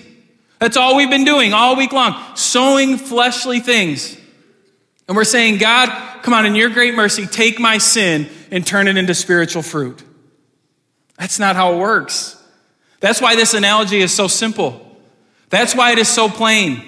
That's 0.58 0.76
all 0.76 0.96
we've 0.96 1.08
been 1.08 1.24
doing 1.24 1.54
all 1.54 1.74
week 1.74 1.92
long, 1.92 2.22
sowing 2.36 2.98
fleshly 2.98 3.60
things. 3.60 4.14
And 5.08 5.16
we're 5.16 5.24
saying, 5.24 5.56
God, 5.56 5.88
come 6.20 6.34
on, 6.34 6.44
in 6.44 6.54
your 6.54 6.68
great 6.68 6.94
mercy, 6.94 7.26
take 7.26 7.58
my 7.58 7.78
sin 7.78 8.28
and 8.50 8.66
turn 8.66 8.88
it 8.88 8.98
into 8.98 9.14
spiritual 9.14 9.62
fruit. 9.62 10.04
That's 11.20 11.38
not 11.38 11.54
how 11.54 11.74
it 11.74 11.76
works. 11.76 12.42
That's 13.00 13.20
why 13.20 13.36
this 13.36 13.52
analogy 13.52 14.00
is 14.00 14.10
so 14.10 14.26
simple. 14.26 14.80
That's 15.50 15.74
why 15.74 15.92
it 15.92 15.98
is 15.98 16.08
so 16.08 16.30
plain. 16.30 16.82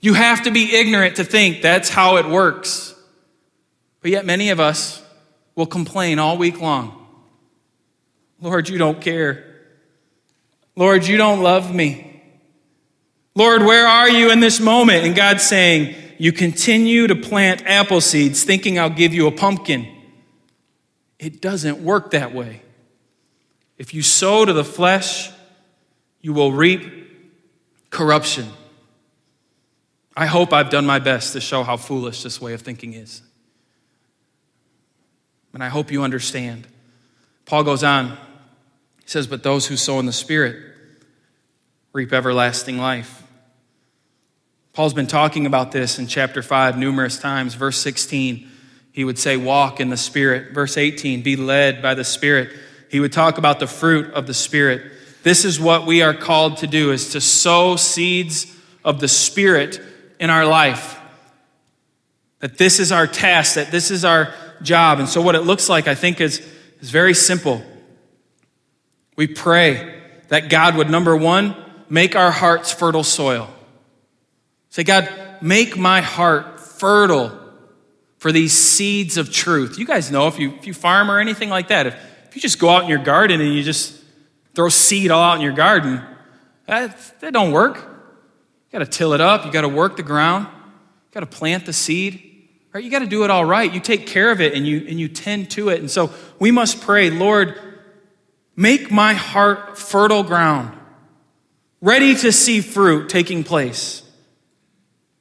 You 0.00 0.12
have 0.12 0.42
to 0.42 0.50
be 0.50 0.76
ignorant 0.76 1.16
to 1.16 1.24
think 1.24 1.62
that's 1.62 1.88
how 1.88 2.18
it 2.18 2.26
works. 2.26 2.94
But 4.02 4.10
yet, 4.10 4.26
many 4.26 4.50
of 4.50 4.60
us 4.60 5.02
will 5.54 5.66
complain 5.66 6.18
all 6.18 6.36
week 6.36 6.60
long 6.60 6.98
Lord, 8.42 8.68
you 8.68 8.76
don't 8.76 9.00
care. 9.00 9.44
Lord, 10.76 11.06
you 11.06 11.16
don't 11.16 11.42
love 11.42 11.72
me. 11.74 12.22
Lord, 13.34 13.62
where 13.62 13.86
are 13.86 14.10
you 14.10 14.32
in 14.32 14.40
this 14.40 14.60
moment? 14.60 15.06
And 15.06 15.16
God's 15.16 15.44
saying, 15.44 15.94
You 16.18 16.32
continue 16.32 17.06
to 17.06 17.14
plant 17.14 17.62
apple 17.64 18.02
seeds 18.02 18.44
thinking 18.44 18.78
I'll 18.78 18.90
give 18.90 19.14
you 19.14 19.28
a 19.28 19.32
pumpkin. 19.32 19.88
It 21.18 21.40
doesn't 21.40 21.78
work 21.78 22.10
that 22.10 22.34
way. 22.34 22.62
If 23.82 23.92
you 23.92 24.02
sow 24.02 24.44
to 24.44 24.52
the 24.52 24.62
flesh, 24.62 25.28
you 26.20 26.32
will 26.32 26.52
reap 26.52 26.88
corruption. 27.90 28.46
I 30.16 30.26
hope 30.26 30.52
I've 30.52 30.70
done 30.70 30.86
my 30.86 31.00
best 31.00 31.32
to 31.32 31.40
show 31.40 31.64
how 31.64 31.76
foolish 31.76 32.22
this 32.22 32.40
way 32.40 32.52
of 32.52 32.62
thinking 32.62 32.92
is. 32.92 33.22
And 35.52 35.64
I 35.64 35.68
hope 35.68 35.90
you 35.90 36.04
understand. 36.04 36.68
Paul 37.44 37.64
goes 37.64 37.82
on. 37.82 38.10
He 39.02 39.08
says, 39.08 39.26
But 39.26 39.42
those 39.42 39.66
who 39.66 39.76
sow 39.76 39.98
in 39.98 40.06
the 40.06 40.12
Spirit 40.12 40.62
reap 41.92 42.12
everlasting 42.12 42.78
life. 42.78 43.24
Paul's 44.74 44.94
been 44.94 45.08
talking 45.08 45.44
about 45.44 45.72
this 45.72 45.98
in 45.98 46.06
chapter 46.06 46.40
5 46.40 46.78
numerous 46.78 47.18
times. 47.18 47.54
Verse 47.54 47.78
16, 47.78 48.48
he 48.92 49.02
would 49.02 49.18
say, 49.18 49.36
Walk 49.36 49.80
in 49.80 49.88
the 49.88 49.96
Spirit. 49.96 50.54
Verse 50.54 50.76
18, 50.76 51.22
be 51.22 51.34
led 51.34 51.82
by 51.82 51.94
the 51.94 52.04
Spirit. 52.04 52.52
He 52.92 53.00
would 53.00 53.10
talk 53.10 53.38
about 53.38 53.58
the 53.58 53.66
fruit 53.66 54.12
of 54.12 54.26
the 54.26 54.34
Spirit. 54.34 54.92
This 55.22 55.46
is 55.46 55.58
what 55.58 55.86
we 55.86 56.02
are 56.02 56.12
called 56.12 56.58
to 56.58 56.66
do 56.66 56.92
is 56.92 57.12
to 57.12 57.22
sow 57.22 57.74
seeds 57.76 58.54
of 58.84 59.00
the 59.00 59.08
Spirit 59.08 59.80
in 60.20 60.28
our 60.28 60.44
life. 60.44 61.00
That 62.40 62.58
this 62.58 62.78
is 62.78 62.92
our 62.92 63.06
task, 63.06 63.54
that 63.54 63.70
this 63.70 63.90
is 63.90 64.04
our 64.04 64.34
job. 64.60 64.98
And 64.98 65.08
so 65.08 65.22
what 65.22 65.34
it 65.34 65.40
looks 65.40 65.70
like, 65.70 65.88
I 65.88 65.94
think, 65.94 66.20
is, 66.20 66.46
is 66.82 66.90
very 66.90 67.14
simple. 67.14 67.62
We 69.16 69.26
pray 69.26 69.98
that 70.28 70.50
God 70.50 70.76
would, 70.76 70.90
number 70.90 71.16
one, 71.16 71.56
make 71.88 72.14
our 72.14 72.30
hearts 72.30 72.72
fertile 72.72 73.04
soil. 73.04 73.48
Say, 74.68 74.84
God, 74.84 75.08
make 75.40 75.78
my 75.78 76.02
heart 76.02 76.60
fertile 76.60 77.38
for 78.18 78.32
these 78.32 78.52
seeds 78.52 79.16
of 79.16 79.32
truth. 79.32 79.78
You 79.78 79.86
guys 79.86 80.10
know 80.10 80.26
if 80.26 80.38
you, 80.38 80.50
if 80.56 80.66
you 80.66 80.74
farm 80.74 81.10
or 81.10 81.20
anything 81.20 81.48
like 81.48 81.68
that, 81.68 81.86
if, 81.86 82.11
if 82.32 82.36
you 82.36 82.40
just 82.40 82.58
go 82.58 82.70
out 82.70 82.84
in 82.84 82.88
your 82.88 82.98
garden 82.98 83.42
and 83.42 83.54
you 83.54 83.62
just 83.62 83.94
throw 84.54 84.70
seed 84.70 85.10
all 85.10 85.22
out 85.22 85.34
in 85.34 85.42
your 85.42 85.52
garden, 85.52 86.00
that, 86.66 87.20
that 87.20 87.34
don't 87.34 87.52
work. 87.52 87.76
You 87.76 88.78
got 88.78 88.78
to 88.78 88.86
till 88.86 89.12
it 89.12 89.20
up. 89.20 89.44
You 89.44 89.52
got 89.52 89.60
to 89.60 89.68
work 89.68 89.98
the 89.98 90.02
ground. 90.02 90.46
You 90.46 91.12
got 91.12 91.20
to 91.20 91.26
plant 91.26 91.66
the 91.66 91.74
seed. 91.74 92.48
Right? 92.72 92.82
You 92.82 92.90
got 92.90 93.00
to 93.00 93.06
do 93.06 93.24
it 93.24 93.30
all 93.30 93.44
right. 93.44 93.70
You 93.70 93.80
take 93.80 94.06
care 94.06 94.30
of 94.30 94.40
it 94.40 94.54
and 94.54 94.66
you 94.66 94.78
and 94.88 94.98
you 94.98 95.08
tend 95.08 95.50
to 95.50 95.68
it. 95.68 95.80
And 95.80 95.90
so 95.90 96.10
we 96.38 96.50
must 96.50 96.80
pray, 96.80 97.10
Lord, 97.10 97.60
make 98.56 98.90
my 98.90 99.12
heart 99.12 99.76
fertile 99.76 100.22
ground, 100.22 100.74
ready 101.82 102.14
to 102.14 102.32
see 102.32 102.62
fruit 102.62 103.10
taking 103.10 103.44
place. 103.44 104.02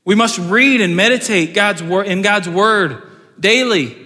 We 0.05 0.15
must 0.15 0.39
read 0.39 0.79
and 0.79 0.95
meditate 0.95 1.53
God's 1.53 1.83
word 1.83 2.07
in 2.07 2.21
God's 2.21 2.47
word 2.47 3.03
daily, 3.37 3.97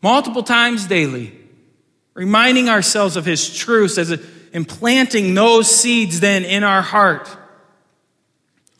multiple 0.00 0.42
times 0.42 0.86
daily, 0.86 1.38
reminding 2.14 2.68
ourselves 2.68 3.16
of 3.16 3.24
his 3.24 3.56
truths 3.56 3.98
as 3.98 4.10
a, 4.10 4.18
and 4.52 4.66
planting 4.66 5.34
those 5.34 5.68
seeds 5.74 6.20
then 6.20 6.44
in 6.44 6.64
our 6.64 6.82
heart. 6.82 7.28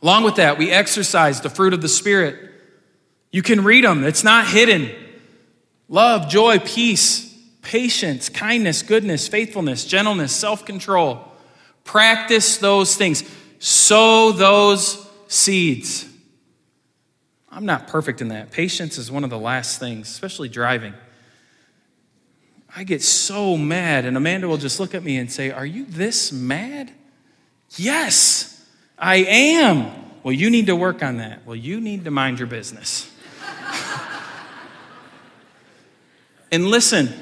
Along 0.02 0.24
with 0.24 0.36
that, 0.36 0.58
we 0.58 0.70
exercise 0.70 1.40
the 1.40 1.50
fruit 1.50 1.74
of 1.74 1.82
the 1.82 1.88
Spirit. 1.88 2.50
You 3.30 3.42
can 3.42 3.62
read 3.64 3.84
them, 3.84 4.04
it's 4.04 4.24
not 4.24 4.46
hidden. 4.46 4.90
Love, 5.88 6.28
joy, 6.28 6.58
peace, 6.58 7.36
patience, 7.62 8.28
kindness, 8.28 8.82
goodness, 8.82 9.28
faithfulness, 9.28 9.84
gentleness, 9.84 10.34
self 10.34 10.64
control. 10.64 11.26
Practice 11.84 12.58
those 12.58 12.96
things. 12.96 13.24
Sow 13.58 14.32
those 14.32 15.06
seeds. 15.28 16.06
I'm 17.50 17.66
not 17.66 17.88
perfect 17.88 18.20
in 18.20 18.28
that. 18.28 18.52
Patience 18.52 18.96
is 18.96 19.10
one 19.10 19.24
of 19.24 19.30
the 19.30 19.38
last 19.38 19.80
things, 19.80 20.08
especially 20.08 20.48
driving. 20.48 20.94
I 22.76 22.85
get 22.85 23.02
so 23.02 23.56
mad, 23.56 24.04
and 24.04 24.16
Amanda 24.16 24.48
will 24.48 24.56
just 24.56 24.78
look 24.78 24.94
at 24.94 25.02
me 25.02 25.16
and 25.16 25.30
say, 25.30 25.50
Are 25.50 25.66
you 25.66 25.85
this 25.87 26.33
mad? 26.33 26.92
Yes, 27.76 28.64
I 28.98 29.16
am. 29.16 29.90
Well, 30.22 30.33
you 30.33 30.50
need 30.50 30.66
to 30.66 30.76
work 30.76 31.02
on 31.02 31.16
that. 31.16 31.46
Well, 31.46 31.56
you 31.56 31.80
need 31.80 32.04
to 32.04 32.11
mind 32.11 32.38
your 32.38 32.48
business. 32.48 33.11
and 36.52 36.66
listen, 36.66 37.12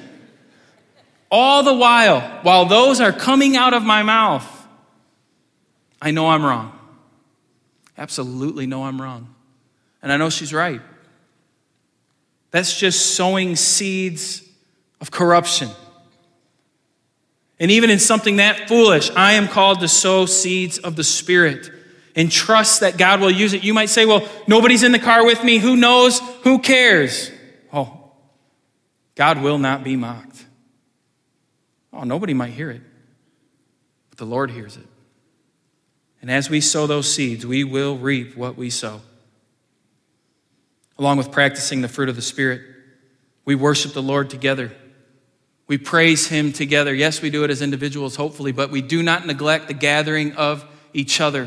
all 1.31 1.63
the 1.63 1.75
while, 1.75 2.21
while 2.43 2.65
those 2.65 3.01
are 3.01 3.13
coming 3.13 3.57
out 3.57 3.75
of 3.75 3.85
my 3.85 4.03
mouth, 4.03 4.47
I 6.01 6.11
know 6.11 6.29
I'm 6.29 6.45
wrong. 6.45 6.77
Absolutely 7.97 8.67
know 8.67 8.85
I'm 8.85 9.01
wrong. 9.01 9.35
And 10.03 10.13
I 10.13 10.17
know 10.17 10.31
she's 10.31 10.53
right. 10.53 10.81
That's 12.51 12.79
just 12.79 13.15
sowing 13.15 13.57
seeds 13.57 14.48
of 15.01 15.11
corruption. 15.11 15.69
And 17.61 17.71
even 17.71 17.91
in 17.91 17.99
something 17.99 18.37
that 18.37 18.69
foolish, 18.69 19.11
I 19.11 19.33
am 19.33 19.49
called 19.49 19.81
to 19.81 19.89
sow 19.89 20.27
seeds 20.27 20.79
of 20.79 20.97
the 20.97 21.05
Spirit 21.05 21.71
and 22.15 22.31
trust 22.31 22.81
that 22.81 22.97
God 22.97 23.21
will 23.21 23.31
use 23.31 23.53
it. 23.53 23.65
You 23.65 23.75
might 23.75 23.91
say, 23.91 24.07
well, 24.07 24.29
nobody's 24.47 24.83
in 24.83 24.93
the 24.93 24.99
car 24.99 25.25
with 25.25 25.43
me. 25.43 25.59
Who 25.59 25.77
knows? 25.77 26.21
Who 26.43 26.61
cares? 26.61 27.31
Oh, 27.73 28.13
God 29.15 29.43
will 29.43 29.59
not 29.59 29.83
be 29.85 29.97
mocked. 29.97 30.47
Oh, 31.93 32.05
nobody 32.05 32.35
might 32.35 32.53
hear 32.53 32.71
it, 32.71 32.83
but 34.11 34.19
the 34.19 34.25
Lord 34.25 34.51
hears 34.51 34.77
it. 34.77 34.87
And 36.21 36.31
as 36.31 36.51
we 36.51 36.61
sow 36.61 36.87
those 36.87 37.13
seeds, 37.13 37.47
we 37.47 37.65
will 37.65 37.97
reap 37.97 38.37
what 38.37 38.57
we 38.57 38.71
sow. 38.71 39.01
Along 40.99 41.17
with 41.17 41.31
practicing 41.31 41.81
the 41.81 41.89
fruit 41.89 42.09
of 42.09 42.17
the 42.17 42.23
Spirit, 42.23 42.63
we 43.45 43.55
worship 43.55 43.93
the 43.93 44.03
Lord 44.03 44.31
together. 44.31 44.73
We 45.69 45.77
praise 45.77 46.29
Him 46.29 46.53
together. 46.53 46.95
Yes, 46.95 47.23
we 47.23 47.31
do 47.31 47.45
it 47.45 47.51
as 47.51 47.63
individuals, 47.63 48.17
hopefully, 48.17 48.53
but 48.53 48.71
we 48.71 48.83
do 48.83 49.03
not 49.03 49.27
neglect 49.27 49.69
the 49.69 49.75
gathering 49.75 50.33
of 50.33 50.65
each 50.95 51.21
other 51.21 51.45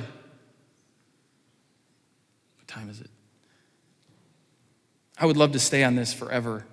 What 2.57 2.67
time 2.67 2.89
is 2.89 3.01
it? 3.01 3.09
I 5.17 5.25
would 5.25 5.37
love 5.37 5.51
to 5.53 5.59
stay 5.59 5.83
on 5.83 5.95
this 5.95 6.13
forever. 6.13 6.65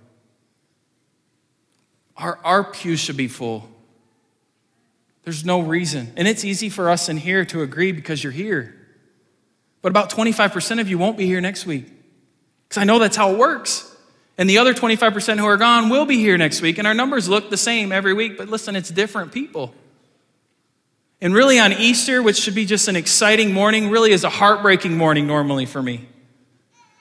Our, 2.17 2.39
our 2.45 2.65
pews 2.65 3.01
should 3.01 3.17
be 3.17 3.29
full. 3.29 3.69
There's 5.25 5.45
no 5.45 5.61
reason. 5.61 6.13
And 6.17 6.27
it's 6.27 6.45
easy 6.45 6.69
for 6.69 6.91
us 6.91 7.09
in 7.09 7.17
here 7.17 7.45
to 7.47 7.63
agree 7.63 7.93
because 7.93 8.23
you're 8.23 8.33
here. 8.33 8.75
But 9.83 9.91
about 9.91 10.11
25% 10.11 10.81
of 10.81 10.89
you 10.89 10.99
won't 10.99 11.17
be 11.17 11.27
here 11.27 11.41
next 11.41 11.67
week. 11.67 11.87
Because 12.69 12.81
I 12.81 12.85
know 12.85 12.99
that's 12.99 13.17
how 13.17 13.33
it 13.33 13.39
works. 13.39 13.88
And 14.39 14.49
the 14.49 14.59
other 14.59 14.73
25% 14.73 15.39
who 15.39 15.47
are 15.47 15.57
gone 15.57 15.89
will 15.89 16.07
be 16.07 16.17
here 16.17 16.39
next 16.39 16.63
week. 16.63 16.79
And 16.79 16.87
our 16.87 16.95
numbers 16.95 17.29
look 17.29 17.51
the 17.51 17.57
same 17.57 17.91
every 17.91 18.15
week. 18.15 18.39
But 18.39 18.49
listen, 18.49 18.77
it's 18.77 18.89
different 18.89 19.33
people. 19.33 19.75
And 21.21 21.35
really, 21.35 21.59
on 21.59 21.73
Easter, 21.73 22.23
which 22.23 22.37
should 22.37 22.55
be 22.55 22.65
just 22.65 22.87
an 22.87 22.95
exciting 22.95 23.53
morning, 23.53 23.91
really 23.91 24.13
is 24.13 24.23
a 24.23 24.31
heartbreaking 24.31 24.97
morning 24.97 25.27
normally 25.27 25.67
for 25.67 25.83
me. 25.83 26.09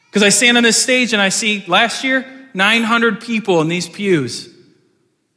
Because 0.10 0.23
I 0.23 0.30
stand 0.30 0.58
on 0.58 0.63
this 0.63 0.82
stage 0.82 1.13
and 1.13 1.21
I 1.21 1.30
see 1.30 1.63
last 1.67 2.04
year 2.04 2.26
900 2.56 3.21
people 3.21 3.62
in 3.62 3.67
these 3.67 3.88
pews, 3.88 4.50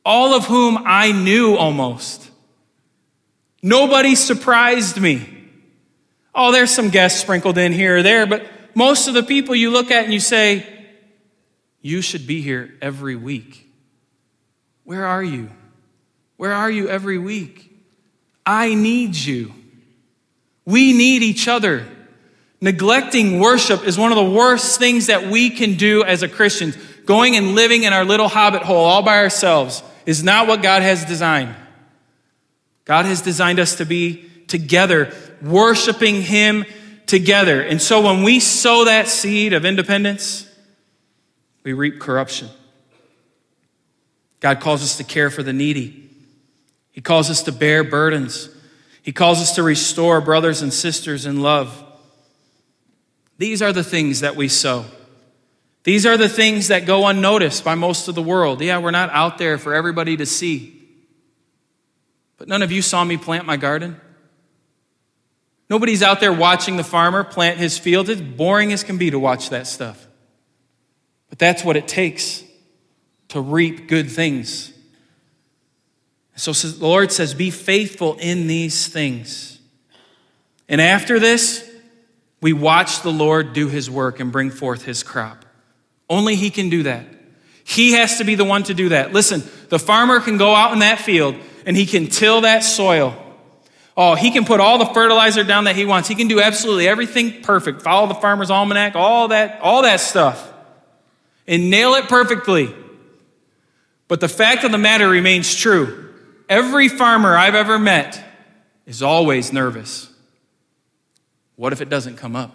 all 0.03 0.33
of 0.33 0.47
whom 0.47 0.83
I 0.87 1.13
knew 1.13 1.57
almost. 1.57 2.31
Nobody 3.63 4.15
surprised 4.15 4.99
me. 4.99 5.29
Oh, 6.35 6.51
there's 6.51 6.71
some 6.71 6.89
guests 6.89 7.21
sprinkled 7.21 7.59
in 7.59 7.73
here 7.73 7.99
or 7.99 8.03
there, 8.03 8.25
but 8.25 8.47
most 8.75 9.07
of 9.07 9.13
the 9.13 9.23
people 9.23 9.55
you 9.55 9.71
look 9.71 9.91
at 9.91 10.05
and 10.05 10.15
you 10.15 10.21
say, 10.21 10.80
You 11.81 12.03
should 12.03 12.27
be 12.27 12.43
here 12.43 12.75
every 12.83 13.17
week. 13.17 13.69
Where 14.85 15.07
are 15.07 15.23
you? 15.23 15.51
Where 16.37 16.53
are 16.53 16.71
you 16.71 16.89
every 16.89 17.19
week? 17.19 17.71
I 18.45 18.75
need 18.75 19.15
you. 19.15 19.53
We 20.65 20.93
need 20.93 21.23
each 21.23 21.49
other. 21.49 21.87
Neglecting 22.61 23.41
worship 23.41 23.87
is 23.87 23.97
one 23.97 24.13
of 24.13 24.17
the 24.17 24.31
worst 24.31 24.79
things 24.79 25.07
that 25.07 25.31
we 25.31 25.51
can 25.51 25.75
do 25.75 26.05
as 26.05 26.23
a 26.23 26.29
Christian. 26.29 26.75
Going 27.07 27.37
and 27.37 27.55
living 27.55 27.85
in 27.85 27.93
our 27.93 28.05
little 28.05 28.29
hobbit 28.29 28.63
hole 28.63 28.85
all 28.85 29.03
by 29.03 29.19
ourselves 29.19 29.83
is 30.05 30.23
not 30.23 30.47
what 30.47 30.63
God 30.63 30.83
has 30.83 31.05
designed. 31.05 31.55
God 32.85 33.07
has 33.07 33.23
designed 33.23 33.61
us 33.61 33.77
to 33.77 33.87
be 33.87 34.29
together, 34.49 35.15
worshiping 35.41 36.21
Him 36.21 36.65
together. 37.07 37.63
And 37.63 37.81
so 37.81 38.03
when 38.03 38.23
we 38.23 38.41
sow 38.41 38.85
that 38.87 39.09
seed 39.09 39.53
of 39.53 39.65
independence, 39.65 40.50
we 41.63 41.73
reap 41.73 42.01
corruption. 42.01 42.49
God 44.41 44.61
calls 44.61 44.83
us 44.83 44.97
to 44.97 45.05
care 45.05 45.31
for 45.31 45.43
the 45.43 45.53
needy. 45.53 46.09
He 46.93 47.01
calls 47.01 47.31
us 47.31 47.43
to 47.45 47.53
bear 47.53 47.85
burdens. 47.85 48.49
He 49.03 49.13
calls 49.13 49.41
us 49.41 49.55
to 49.55 49.63
restore 49.63 50.21
brothers 50.21 50.63
and 50.63 50.73
sisters 50.73 51.27
in 51.27 51.43
love. 51.43 51.85
These 53.39 53.63
are 53.63 53.73
the 53.73 53.85
things 53.85 54.21
that 54.21 54.37
we 54.37 54.49
sow. 54.49 54.85
These 55.83 56.05
are 56.05 56.17
the 56.17 56.29
things 56.29 56.69
that 56.69 56.85
go 56.85 57.07
unnoticed 57.07 57.65
by 57.65 57.75
most 57.75 58.09
of 58.09 58.15
the 58.15 58.23
world. 58.23 58.61
Yeah, 58.61 58.79
we're 58.79 58.91
not 58.91 59.11
out 59.11 59.39
there 59.39 59.57
for 59.57 59.75
everybody 59.75 60.17
to 60.19 60.27
see. 60.27 60.77
But 62.37 62.49
none 62.49 62.63
of 62.63 62.73
you 62.73 62.83
saw 62.83 63.05
me 63.05 63.17
plant 63.17 63.47
my 63.47 63.57
garden. 63.57 63.99
Nobody's 65.71 66.03
out 66.03 66.21
there 66.21 66.33
watching 66.33 66.77
the 66.77 66.85
farmer 66.85 67.23
plant 67.23 67.59
his 67.59 67.79
field. 67.79 68.09
It's 68.09 68.21
boring 68.21 68.73
as 68.73 68.83
can 68.83 68.99
be 68.99 69.11
to 69.11 69.19
watch 69.19 69.51
that 69.51 69.67
stuff. 69.67 70.07
But 71.31 71.39
that's 71.39 71.65
what 71.65 71.77
it 71.77 71.89
takes 71.89 72.45
to 73.29 73.41
reap 73.41 73.89
good 73.89 74.11
things. 74.11 74.73
So 76.37 76.53
the 76.53 76.85
Lord 76.85 77.13
says, 77.13 77.35
Be 77.35 77.51
faithful 77.51 78.17
in 78.19 78.47
these 78.47 78.89
things. 78.89 79.61
And 80.69 80.81
after 80.81 81.19
this, 81.19 81.69
we 82.41 82.53
watch 82.53 83.03
the 83.03 83.13
Lord 83.13 83.53
do 83.53 83.69
his 83.69 83.91
work 83.91 84.21
and 84.21 84.33
bring 84.33 84.51
forth 84.51 84.85
his 84.85 85.03
crop. 85.03 85.45
Only 86.09 86.37
he 86.37 86.51
can 86.51 86.71
do 86.71 86.85
that. 86.85 87.07
He 87.65 87.93
has 87.93 88.19
to 88.19 88.25
be 88.25 88.35
the 88.35 88.45
one 88.45 88.63
to 88.65 88.75
do 88.75 88.89
that. 88.89 89.13
Listen, 89.13 89.43
the 89.69 89.79
farmer 89.79 90.21
can 90.21 90.39
go 90.39 90.55
out 90.55 90.73
in 90.73 90.81
that 90.81 90.99
field 90.99 91.37
and 91.67 91.77
he 91.77 91.87
can 91.87 92.07
till 92.07 92.41
that 92.41 92.65
soil. 92.65 93.15
Oh, 93.97 94.15
he 94.15 94.31
can 94.31 94.45
put 94.45 94.61
all 94.61 94.79
the 94.79 94.87
fertilizer 94.87 95.45
down 95.45 95.65
that 95.65 95.77
he 95.77 95.85
wants. 95.85 96.09
He 96.09 96.15
can 96.15 96.27
do 96.27 96.41
absolutely 96.41 96.89
everything 96.89 97.43
perfect. 97.43 97.83
Follow 97.83 98.07
the 98.07 98.15
farmer's 98.15 98.51
almanac, 98.51 98.97
all 98.97 99.29
that, 99.29 99.61
all 99.61 99.83
that 99.83 100.01
stuff. 100.01 100.50
And 101.47 101.71
nail 101.71 101.95
it 101.95 102.09
perfectly. 102.09 102.75
But 104.09 104.21
the 104.21 104.29
fact 104.29 104.65
of 104.65 104.73
the 104.73 104.79
matter 104.79 105.09
remains 105.09 105.55
true. 105.55 106.13
Every 106.49 106.89
farmer 106.89 107.37
I've 107.37 107.55
ever 107.55 107.79
met 107.79 108.25
is 108.87 109.03
always 109.03 109.53
nervous. 109.53 110.13
What 111.57 111.73
if 111.73 111.81
it 111.81 111.89
doesn't 111.89 112.17
come 112.17 112.35
up? 112.35 112.55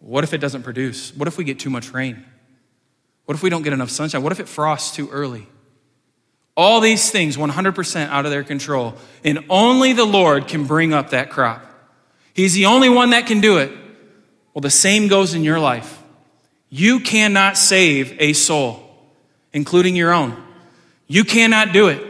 What 0.00 0.24
if 0.24 0.34
it 0.34 0.38
doesn't 0.38 0.64
produce? 0.64 1.14
What 1.14 1.28
if 1.28 1.38
we 1.38 1.44
get 1.44 1.60
too 1.60 1.70
much 1.70 1.92
rain? 1.92 2.24
What 3.24 3.36
if 3.36 3.42
we 3.42 3.50
don't 3.50 3.62
get 3.62 3.72
enough 3.72 3.90
sunshine? 3.90 4.22
What 4.22 4.32
if 4.32 4.40
it 4.40 4.48
frosts 4.48 4.96
too 4.96 5.08
early? 5.10 5.46
All 6.56 6.80
these 6.80 7.10
things 7.10 7.36
100% 7.36 8.08
out 8.08 8.24
of 8.24 8.32
their 8.32 8.42
control. 8.42 8.96
And 9.24 9.44
only 9.48 9.92
the 9.92 10.04
Lord 10.04 10.48
can 10.48 10.66
bring 10.66 10.92
up 10.92 11.10
that 11.10 11.30
crop. 11.30 11.64
He's 12.34 12.54
the 12.54 12.66
only 12.66 12.88
one 12.88 13.10
that 13.10 13.26
can 13.26 13.40
do 13.40 13.58
it. 13.58 13.70
Well, 14.52 14.60
the 14.60 14.70
same 14.70 15.06
goes 15.06 15.34
in 15.34 15.44
your 15.44 15.60
life. 15.60 16.01
You 16.74 17.00
cannot 17.00 17.58
save 17.58 18.16
a 18.18 18.32
soul, 18.32 18.80
including 19.52 19.94
your 19.94 20.10
own. 20.10 20.42
You 21.06 21.22
cannot 21.22 21.74
do 21.74 21.88
it. 21.88 22.02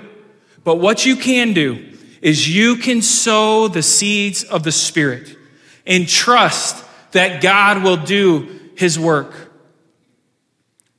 But 0.63 0.77
what 0.77 1.05
you 1.05 1.17
can 1.17 1.53
do 1.53 1.97
is 2.21 2.49
you 2.49 2.77
can 2.77 3.03
sow 3.03 3.67
the 3.67 3.83
seeds 3.83 4.45
of 4.45 4.63
the 4.63 4.71
Spirit 4.71 5.37
and 5.85 6.09
trust 6.09 6.85
that 7.11 7.43
God 7.43 7.83
will 7.83 7.97
do 7.97 8.61
his 8.77 8.97
work. 9.01 9.35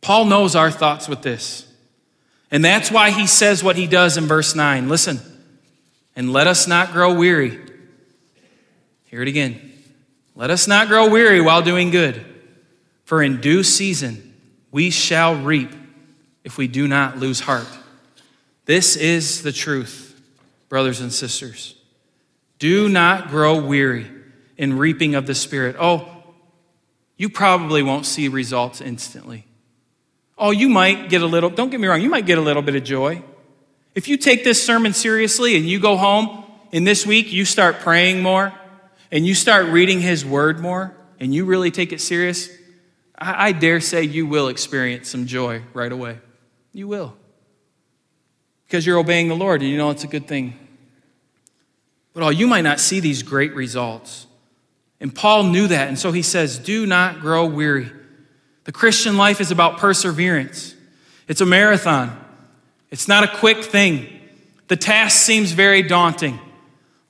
Paul 0.01 0.25
knows 0.25 0.57
our 0.57 0.69
thoughts 0.69 1.07
with 1.07 1.21
this. 1.21 1.65
And 2.51 2.65
that's 2.65 2.91
why 2.91 3.11
he 3.11 3.27
says 3.27 3.63
what 3.63 3.77
he 3.77 3.87
does 3.87 4.17
in 4.17 4.25
verse 4.25 4.55
9. 4.55 4.89
Listen, 4.89 5.21
and 6.17 6.33
let 6.33 6.47
us 6.47 6.67
not 6.67 6.91
grow 6.91 7.13
weary. 7.13 7.61
Hear 9.05 9.21
it 9.21 9.29
again. 9.29 9.71
Let 10.35 10.49
us 10.49 10.67
not 10.67 10.89
grow 10.89 11.09
weary 11.09 11.39
while 11.39 11.61
doing 11.61 11.91
good, 11.91 12.25
for 13.03 13.21
in 13.21 13.41
due 13.41 13.63
season 13.63 14.33
we 14.71 14.89
shall 14.89 15.35
reap 15.35 15.71
if 16.43 16.57
we 16.57 16.67
do 16.67 16.87
not 16.87 17.17
lose 17.17 17.39
heart. 17.39 17.67
This 18.65 18.95
is 18.95 19.43
the 19.43 19.51
truth 19.51 20.09
brothers 20.69 21.01
and 21.01 21.13
sisters. 21.13 21.75
Do 22.57 22.89
not 22.89 23.27
grow 23.27 23.63
weary 23.63 24.09
in 24.57 24.77
reaping 24.77 25.13
of 25.13 25.27
the 25.27 25.35
Spirit. 25.35 25.75
Oh, 25.79 26.09
you 27.15 27.29
probably 27.29 27.83
won't 27.83 28.07
see 28.07 28.27
results 28.27 28.81
instantly. 28.81 29.45
Oh, 30.37 30.49
you 30.49 30.69
might 30.69 31.09
get 31.09 31.21
a 31.21 31.27
little, 31.27 31.51
don't 31.51 31.69
get 31.69 31.79
me 31.79 31.87
wrong, 31.87 32.01
you 32.01 32.09
might 32.09 32.25
get 32.25 32.39
a 32.39 32.41
little 32.41 32.63
bit 32.63 32.75
of 32.75 32.83
joy. 32.83 33.21
If 33.93 34.07
you 34.07 34.17
take 34.17 34.43
this 34.43 34.65
sermon 34.65 34.93
seriously 34.93 35.55
and 35.55 35.69
you 35.69 35.79
go 35.79 35.95
home 35.95 36.43
and 36.71 36.87
this 36.87 37.05
week 37.05 37.31
you 37.31 37.45
start 37.45 37.79
praying 37.81 38.23
more 38.23 38.51
and 39.11 39.27
you 39.27 39.35
start 39.35 39.67
reading 39.67 40.01
His 40.01 40.25
Word 40.25 40.59
more 40.59 40.95
and 41.19 41.33
you 41.35 41.45
really 41.45 41.69
take 41.69 41.93
it 41.93 42.01
serious, 42.01 42.49
I, 43.23 43.47
I 43.47 43.51
dare 43.53 43.79
say 43.79 44.03
you 44.03 44.27
will 44.27 44.49
experience 44.49 45.09
some 45.09 45.25
joy 45.25 45.61
right 45.73 45.91
away. 45.91 46.19
You 46.73 46.87
will. 46.87 47.15
Because 48.65 48.85
you're 48.85 48.97
obeying 48.97 49.29
the 49.29 49.35
Lord 49.35 49.61
and 49.61 49.69
you 49.69 49.77
know 49.77 49.89
it's 49.91 50.03
a 50.03 50.07
good 50.07 50.27
thing. 50.27 50.59
But 52.13 52.23
oh, 52.23 52.29
you 52.29 52.47
might 52.47 52.61
not 52.61 52.79
see 52.79 52.99
these 52.99 53.23
great 53.23 53.55
results. 53.55 54.27
And 54.99 55.13
Paul 55.13 55.43
knew 55.43 55.67
that. 55.67 55.87
And 55.87 55.97
so 55.97 56.11
he 56.11 56.21
says, 56.21 56.59
Do 56.59 56.85
not 56.85 57.19
grow 57.19 57.45
weary. 57.45 57.91
The 58.65 58.71
Christian 58.71 59.17
life 59.17 59.41
is 59.41 59.51
about 59.51 59.77
perseverance, 59.77 60.75
it's 61.27 61.41
a 61.41 61.45
marathon, 61.45 62.17
it's 62.91 63.07
not 63.07 63.23
a 63.23 63.27
quick 63.27 63.63
thing. 63.63 64.09
The 64.67 64.77
task 64.77 65.21
seems 65.21 65.51
very 65.51 65.81
daunting. 65.81 66.39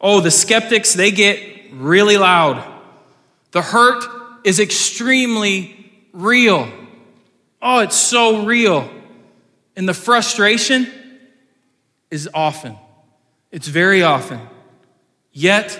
Oh, 0.01 0.19
the 0.19 0.31
skeptics, 0.31 0.93
they 0.93 1.11
get 1.11 1.71
really 1.71 2.17
loud. 2.17 2.67
The 3.51 3.61
hurt 3.61 4.03
is 4.43 4.59
extremely 4.59 5.82
real. 6.13 6.71
Oh, 7.61 7.79
it's 7.79 7.95
so 7.95 8.45
real. 8.45 8.89
And 9.75 9.89
the 9.89 9.93
frustration 9.93 10.87
is 12.09 12.29
often, 12.33 12.77
it's 13.51 13.67
very 13.67 14.03
often. 14.03 14.39
Yet, 15.31 15.79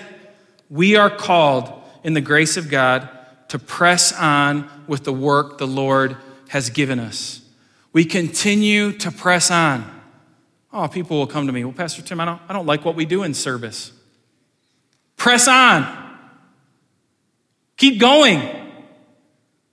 we 0.68 0.96
are 0.96 1.10
called 1.10 1.72
in 2.02 2.14
the 2.14 2.20
grace 2.20 2.56
of 2.56 2.68
God 2.68 3.08
to 3.48 3.58
press 3.58 4.12
on 4.12 4.68
with 4.88 5.04
the 5.04 5.12
work 5.12 5.58
the 5.58 5.66
Lord 5.66 6.16
has 6.48 6.70
given 6.70 6.98
us. 6.98 7.40
We 7.92 8.04
continue 8.04 8.92
to 8.98 9.12
press 9.12 9.50
on. 9.52 9.88
Oh, 10.72 10.88
people 10.88 11.18
will 11.18 11.28
come 11.28 11.46
to 11.46 11.52
me, 11.52 11.62
well, 11.62 11.72
Pastor 11.72 12.02
Tim, 12.02 12.18
I 12.18 12.24
don't, 12.24 12.42
I 12.48 12.52
don't 12.52 12.66
like 12.66 12.84
what 12.84 12.96
we 12.96 13.04
do 13.04 13.22
in 13.22 13.32
service. 13.32 13.92
Press 15.16 15.46
on. 15.46 15.86
Keep 17.76 18.00
going. 18.00 18.63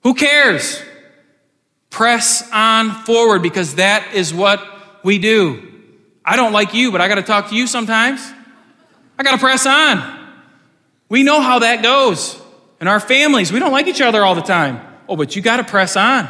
Who 0.04 0.14
cares? 0.14 0.82
Press 1.90 2.50
on 2.52 2.92
forward 3.04 3.42
because 3.42 3.76
that 3.76 4.14
is 4.14 4.34
what 4.34 4.66
we 5.04 5.20
do. 5.20 5.68
I 6.24 6.36
don't 6.36 6.54
like 6.54 6.74
you, 6.74 6.92
but 6.92 7.02
I 7.02 7.08
got 7.08 7.16
to 7.16 7.24
talk 7.24 7.50
to 7.50 7.56
you 7.56 7.68
sometimes. 7.68 8.22
I 9.18 9.24
got 9.24 9.34
to 9.34 9.38
press 9.38 9.66
on. 9.66 10.20
We 11.10 11.24
know 11.24 11.42
how 11.42 11.60
that 11.60 11.84
goes. 11.84 12.40
In 12.80 12.88
our 12.88 13.00
families, 13.00 13.52
we 13.52 13.60
don't 13.60 13.72
like 13.72 13.88
each 13.88 14.02
other 14.02 14.24
all 14.24 14.34
the 14.34 14.42
time. 14.42 14.82
Oh, 15.08 15.16
but 15.16 15.36
you 15.36 15.42
got 15.42 15.58
to 15.58 15.64
press 15.64 15.96
on. 15.98 16.28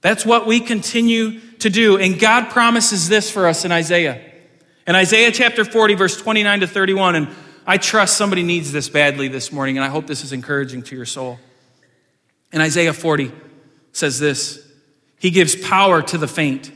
That's 0.00 0.26
what 0.26 0.46
we 0.46 0.60
continue 0.60 1.40
to 1.60 1.70
do. 1.70 1.96
And 1.96 2.18
God 2.18 2.50
promises 2.50 3.08
this 3.08 3.30
for 3.30 3.46
us 3.46 3.64
in 3.64 3.72
Isaiah. 3.72 4.20
In 4.86 4.94
Isaiah 4.94 5.30
chapter 5.30 5.64
40, 5.64 5.94
verse 5.94 6.20
29 6.20 6.60
to 6.60 6.66
31, 6.66 7.14
and 7.14 7.28
I 7.66 7.78
trust 7.78 8.16
somebody 8.16 8.42
needs 8.42 8.72
this 8.72 8.88
badly 8.88 9.28
this 9.28 9.52
morning, 9.52 9.76
and 9.76 9.84
I 9.84 9.88
hope 9.88 10.06
this 10.06 10.24
is 10.24 10.32
encouraging 10.32 10.82
to 10.84 10.96
your 10.96 11.04
soul. 11.04 11.38
In 12.52 12.60
Isaiah 12.60 12.92
40 12.92 13.32
says 13.92 14.18
this 14.18 14.64
He 15.18 15.30
gives 15.30 15.56
power 15.56 16.02
to 16.02 16.18
the 16.18 16.28
faint, 16.28 16.70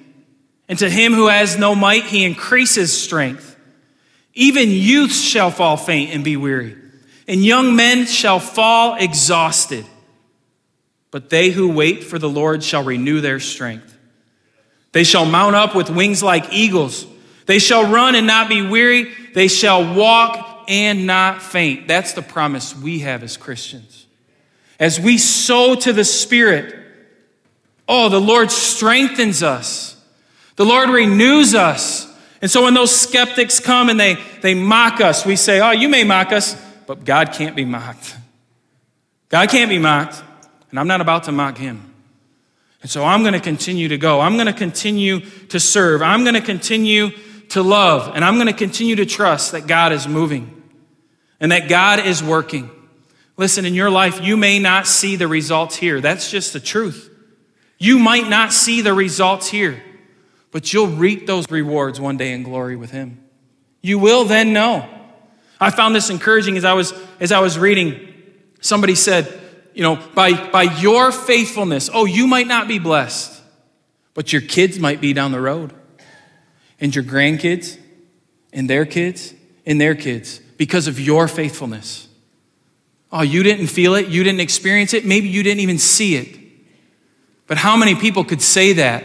and 0.69 0.79
to 0.79 0.91
him 0.91 1.13
who 1.13 1.29
has 1.29 1.57
no 1.59 1.75
might, 1.75 2.05
he 2.05 2.25
increases 2.25 2.99
strength. 2.99 3.57
Even 4.35 4.71
youths 4.71 5.21
shall 5.21 5.51
fall 5.51 5.77
faint 5.77 6.15
and 6.15 6.25
be 6.25 6.37
weary, 6.37 6.77
and 7.29 7.45
young 7.45 7.77
men 7.77 8.07
shall 8.07 8.41
fall 8.41 8.97
exhausted. 8.97 9.85
But 11.11 11.29
they 11.29 11.51
who 11.51 11.71
wait 11.71 12.05
for 12.05 12.19
the 12.19 12.29
Lord 12.29 12.65
shall 12.65 12.83
renew 12.83 13.21
their 13.21 13.39
strength. 13.39 13.99
They 14.93 15.05
shall 15.05 15.27
mount 15.27 15.55
up 15.55 15.75
with 15.75 15.91
wings 15.91 16.23
like 16.23 16.53
eagles. 16.53 17.07
They 17.47 17.59
shall 17.59 17.91
run 17.91 18.15
and 18.15 18.27
not 18.27 18.49
be 18.49 18.67
weary. 18.67 19.13
They 19.35 19.49
shall 19.49 19.95
walk 19.95 20.65
and 20.69 21.07
not 21.07 21.43
faint. 21.43 21.89
That's 21.89 22.13
the 22.13 22.23
promise 22.23 22.75
we 22.77 23.01
have 23.01 23.23
as 23.23 23.37
Christians. 23.37 24.02
As 24.83 24.99
we 24.99 25.17
sow 25.17 25.77
to 25.77 25.93
the 25.93 26.05
Spirit, 26.05 26.75
oh, 27.87 28.09
the 28.09 28.21
Lord 28.21 28.51
strengthens 28.51 29.41
us. 29.41 29.97
The 30.57 30.65
Lord 30.65 30.91
renews 30.91 31.55
us. 31.55 32.13
And 32.41 32.51
so 32.51 32.65
when 32.65 32.75
those 32.75 32.91
skeptics 32.91 33.61
come 33.61 33.91
and 33.91 34.01
they, 34.01 34.17
they 34.41 34.55
mock 34.55 35.01
us, 35.01 35.25
we 35.25 35.37
say, 35.37 35.61
Oh, 35.61 35.71
you 35.71 35.89
may 35.89 36.03
mock 36.03 36.33
us, 36.33 36.61
but 36.89 37.05
God 37.05 37.31
can't 37.31 37.55
be 37.55 37.65
mocked. 37.65 38.17
God 39.29 39.51
can't 39.51 39.71
be 39.71 39.79
mocked, 39.79 40.21
and 40.71 40.81
I'm 40.81 40.89
not 40.89 41.01
about 41.01 41.23
to 41.25 41.33
mock 41.33 41.59
him. 41.59 41.95
And 42.81 42.91
so 42.91 43.05
I'm 43.05 43.21
going 43.21 43.35
to 43.35 43.41
continue 43.41 43.87
to 43.87 43.99
go. 43.99 44.21
I'm 44.21 44.35
going 44.35 44.49
to 44.49 44.53
continue 44.53 45.21
to 45.51 45.61
serve. 45.61 46.03
I'm 46.03 46.25
going 46.25 46.35
to 46.35 46.41
continue 46.41 47.11
to 47.51 47.63
love, 47.63 48.17
and 48.17 48.25
I'm 48.25 48.35
going 48.35 48.49
to 48.49 48.53
continue 48.53 48.97
to 48.97 49.07
trust 49.07 49.53
that 49.53 49.69
God 49.69 49.93
is 49.93 50.09
moving 50.09 50.61
and 51.39 51.53
that 51.53 51.69
God 51.69 52.01
is 52.01 52.21
working. 52.21 52.69
Listen, 53.37 53.65
in 53.65 53.75
your 53.75 53.91
life, 53.91 54.21
you 54.23 54.37
may 54.37 54.59
not 54.59 54.87
see 54.87 55.17
the 55.17 55.29
results 55.29 55.77
here. 55.77 56.01
That's 56.01 56.31
just 56.31 56.53
the 56.53 56.61
truth. 56.61 57.09
You 57.79 57.99
might 57.99 58.29
not 58.29 58.53
see 58.53 58.83
the 58.83 58.95
results 58.95 59.49
here 59.49 59.83
but 60.53 60.73
you'll 60.73 60.87
reap 60.87 61.27
those 61.27 61.51
rewards 61.51 61.99
one 61.99 62.17
day 62.17 62.33
in 62.33 62.45
glory 62.45 62.77
with 62.77 62.93
him. 62.93 63.25
You 63.81 63.99
will 63.99 64.25
then 64.25 64.53
know. 64.53 64.87
I 65.59 65.71
found 65.71 65.97
this 65.97 66.11
encouraging 66.11 66.57
as 66.57 66.65
I 66.65 66.75
was 66.75 66.93
as 67.19 67.33
I 67.33 67.41
was 67.41 67.59
reading. 67.59 68.09
Somebody 68.61 68.95
said, 68.95 69.41
you 69.75 69.83
know, 69.83 69.99
by 70.15 70.51
by 70.51 70.63
your 70.63 71.11
faithfulness, 71.11 71.91
oh, 71.93 72.05
you 72.05 72.27
might 72.27 72.47
not 72.47 72.69
be 72.69 72.79
blessed, 72.79 73.41
but 74.15 74.33
your 74.33 74.43
kids 74.43 74.79
might 74.79 75.01
be 75.01 75.13
down 75.13 75.33
the 75.33 75.41
road. 75.41 75.73
And 76.79 76.95
your 76.95 77.05
grandkids, 77.05 77.79
and 78.53 78.69
their 78.69 78.85
kids, 78.85 79.35
and 79.65 79.81
their 79.81 79.95
kids 79.95 80.41
because 80.59 80.89
of 80.89 81.01
your 81.01 81.29
faithfulness. 81.29 82.09
Oh, 83.13 83.21
you 83.21 83.43
didn't 83.43 83.67
feel 83.67 83.95
it, 83.95 84.09
you 84.09 84.25
didn't 84.25 84.41
experience 84.41 84.95
it, 84.95 85.05
maybe 85.05 85.29
you 85.29 85.43
didn't 85.43 85.61
even 85.61 85.79
see 85.79 86.17
it. 86.17 86.39
But 87.47 87.59
how 87.59 87.77
many 87.77 87.95
people 87.95 88.25
could 88.25 88.41
say 88.41 88.73
that? 88.75 89.05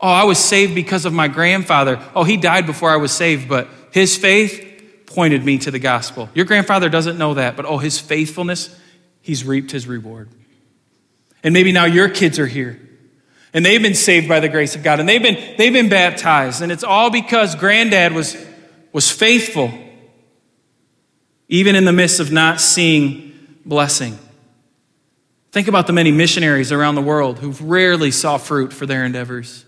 Oh, 0.00 0.08
I 0.08 0.24
was 0.24 0.38
saved 0.38 0.74
because 0.74 1.04
of 1.04 1.12
my 1.12 1.28
grandfather. 1.28 2.02
Oh, 2.14 2.24
he 2.24 2.36
died 2.36 2.66
before 2.66 2.90
I 2.90 2.96
was 2.96 3.12
saved, 3.12 3.48
but 3.48 3.68
his 3.92 4.16
faith 4.16 5.04
pointed 5.06 5.44
me 5.44 5.58
to 5.58 5.70
the 5.70 5.78
gospel. 5.78 6.30
Your 6.34 6.46
grandfather 6.46 6.88
doesn't 6.88 7.18
know 7.18 7.34
that, 7.34 7.54
but 7.54 7.66
oh, 7.66 7.78
his 7.78 7.98
faithfulness, 7.98 8.74
he's 9.20 9.44
reaped 9.44 9.70
his 9.70 9.86
reward. 9.86 10.30
And 11.44 11.52
maybe 11.52 11.72
now 11.72 11.84
your 11.84 12.08
kids 12.08 12.38
are 12.38 12.46
here. 12.46 12.80
And 13.52 13.66
they've 13.66 13.82
been 13.82 13.94
saved 13.94 14.28
by 14.28 14.40
the 14.40 14.48
grace 14.48 14.74
of 14.74 14.82
God. 14.82 14.98
And 14.98 15.08
they've 15.08 15.22
been, 15.22 15.56
they've 15.58 15.72
been 15.72 15.90
baptized. 15.90 16.62
And 16.62 16.72
it's 16.72 16.84
all 16.84 17.10
because 17.10 17.54
granddad 17.54 18.14
was, 18.14 18.34
was 18.92 19.10
faithful, 19.10 19.70
even 21.48 21.76
in 21.76 21.84
the 21.84 21.92
midst 21.92 22.18
of 22.18 22.32
not 22.32 22.60
seeing 22.60 23.31
blessing. 23.64 24.18
Think 25.52 25.68
about 25.68 25.86
the 25.86 25.92
many 25.92 26.10
missionaries 26.10 26.72
around 26.72 26.94
the 26.94 27.02
world 27.02 27.38
who 27.38 27.50
rarely 27.50 28.10
saw 28.10 28.38
fruit 28.38 28.72
for 28.72 28.86
their 28.86 29.04
endeavors. 29.04 29.64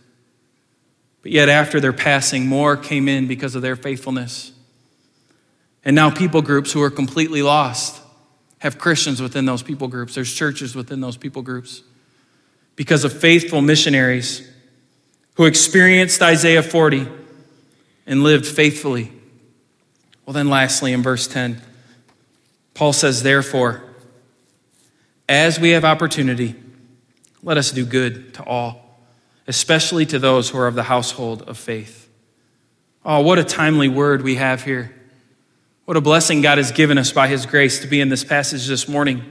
But 1.22 1.32
yet, 1.32 1.48
after 1.48 1.80
their 1.80 1.92
passing, 1.92 2.46
more 2.46 2.76
came 2.76 3.08
in 3.08 3.26
because 3.26 3.54
of 3.54 3.62
their 3.62 3.76
faithfulness. 3.76 4.52
And 5.84 5.94
now, 5.94 6.10
people 6.10 6.42
groups 6.42 6.72
who 6.72 6.82
are 6.82 6.90
completely 6.90 7.42
lost 7.42 8.00
have 8.58 8.78
Christians 8.78 9.20
within 9.20 9.44
those 9.44 9.62
people 9.62 9.88
groups. 9.88 10.14
There's 10.14 10.32
churches 10.32 10.74
within 10.74 11.00
those 11.00 11.18
people 11.18 11.42
groups 11.42 11.82
because 12.76 13.04
of 13.04 13.12
faithful 13.12 13.60
missionaries 13.60 14.50
who 15.34 15.44
experienced 15.44 16.22
Isaiah 16.22 16.62
40 16.62 17.06
and 18.06 18.22
lived 18.22 18.46
faithfully. 18.46 19.12
Well, 20.24 20.32
then, 20.32 20.48
lastly, 20.48 20.92
in 20.94 21.02
verse 21.02 21.26
10, 21.26 21.60
Paul 22.74 22.92
says, 22.92 23.22
Therefore, 23.22 23.82
as 25.28 25.58
we 25.58 25.70
have 25.70 25.84
opportunity, 25.84 26.54
let 27.42 27.56
us 27.56 27.70
do 27.70 27.86
good 27.86 28.34
to 28.34 28.44
all, 28.44 28.98
especially 29.46 30.04
to 30.06 30.18
those 30.18 30.50
who 30.50 30.58
are 30.58 30.66
of 30.66 30.74
the 30.74 30.82
household 30.84 31.42
of 31.42 31.56
faith. 31.56 32.08
Oh, 33.04 33.20
what 33.20 33.38
a 33.38 33.44
timely 33.44 33.88
word 33.88 34.22
we 34.22 34.36
have 34.36 34.64
here. 34.64 34.94
What 35.84 35.96
a 35.96 36.00
blessing 36.00 36.40
God 36.40 36.58
has 36.58 36.72
given 36.72 36.96
us 36.96 37.12
by 37.12 37.28
His 37.28 37.44
grace 37.44 37.80
to 37.80 37.86
be 37.86 38.00
in 38.00 38.08
this 38.08 38.24
passage 38.24 38.66
this 38.66 38.88
morning. 38.88 39.22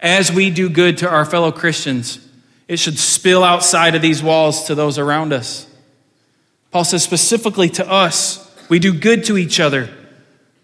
As 0.00 0.32
we 0.32 0.50
do 0.50 0.68
good 0.68 0.98
to 0.98 1.08
our 1.08 1.24
fellow 1.24 1.52
Christians, 1.52 2.26
it 2.66 2.78
should 2.78 2.98
spill 2.98 3.44
outside 3.44 3.94
of 3.94 4.02
these 4.02 4.22
walls 4.22 4.64
to 4.64 4.74
those 4.74 4.98
around 4.98 5.32
us. 5.32 5.66
Paul 6.70 6.84
says 6.84 7.02
specifically 7.02 7.68
to 7.70 7.88
us, 7.88 8.44
we 8.68 8.78
do 8.78 8.92
good 8.92 9.24
to 9.24 9.38
each 9.38 9.58
other. 9.60 9.88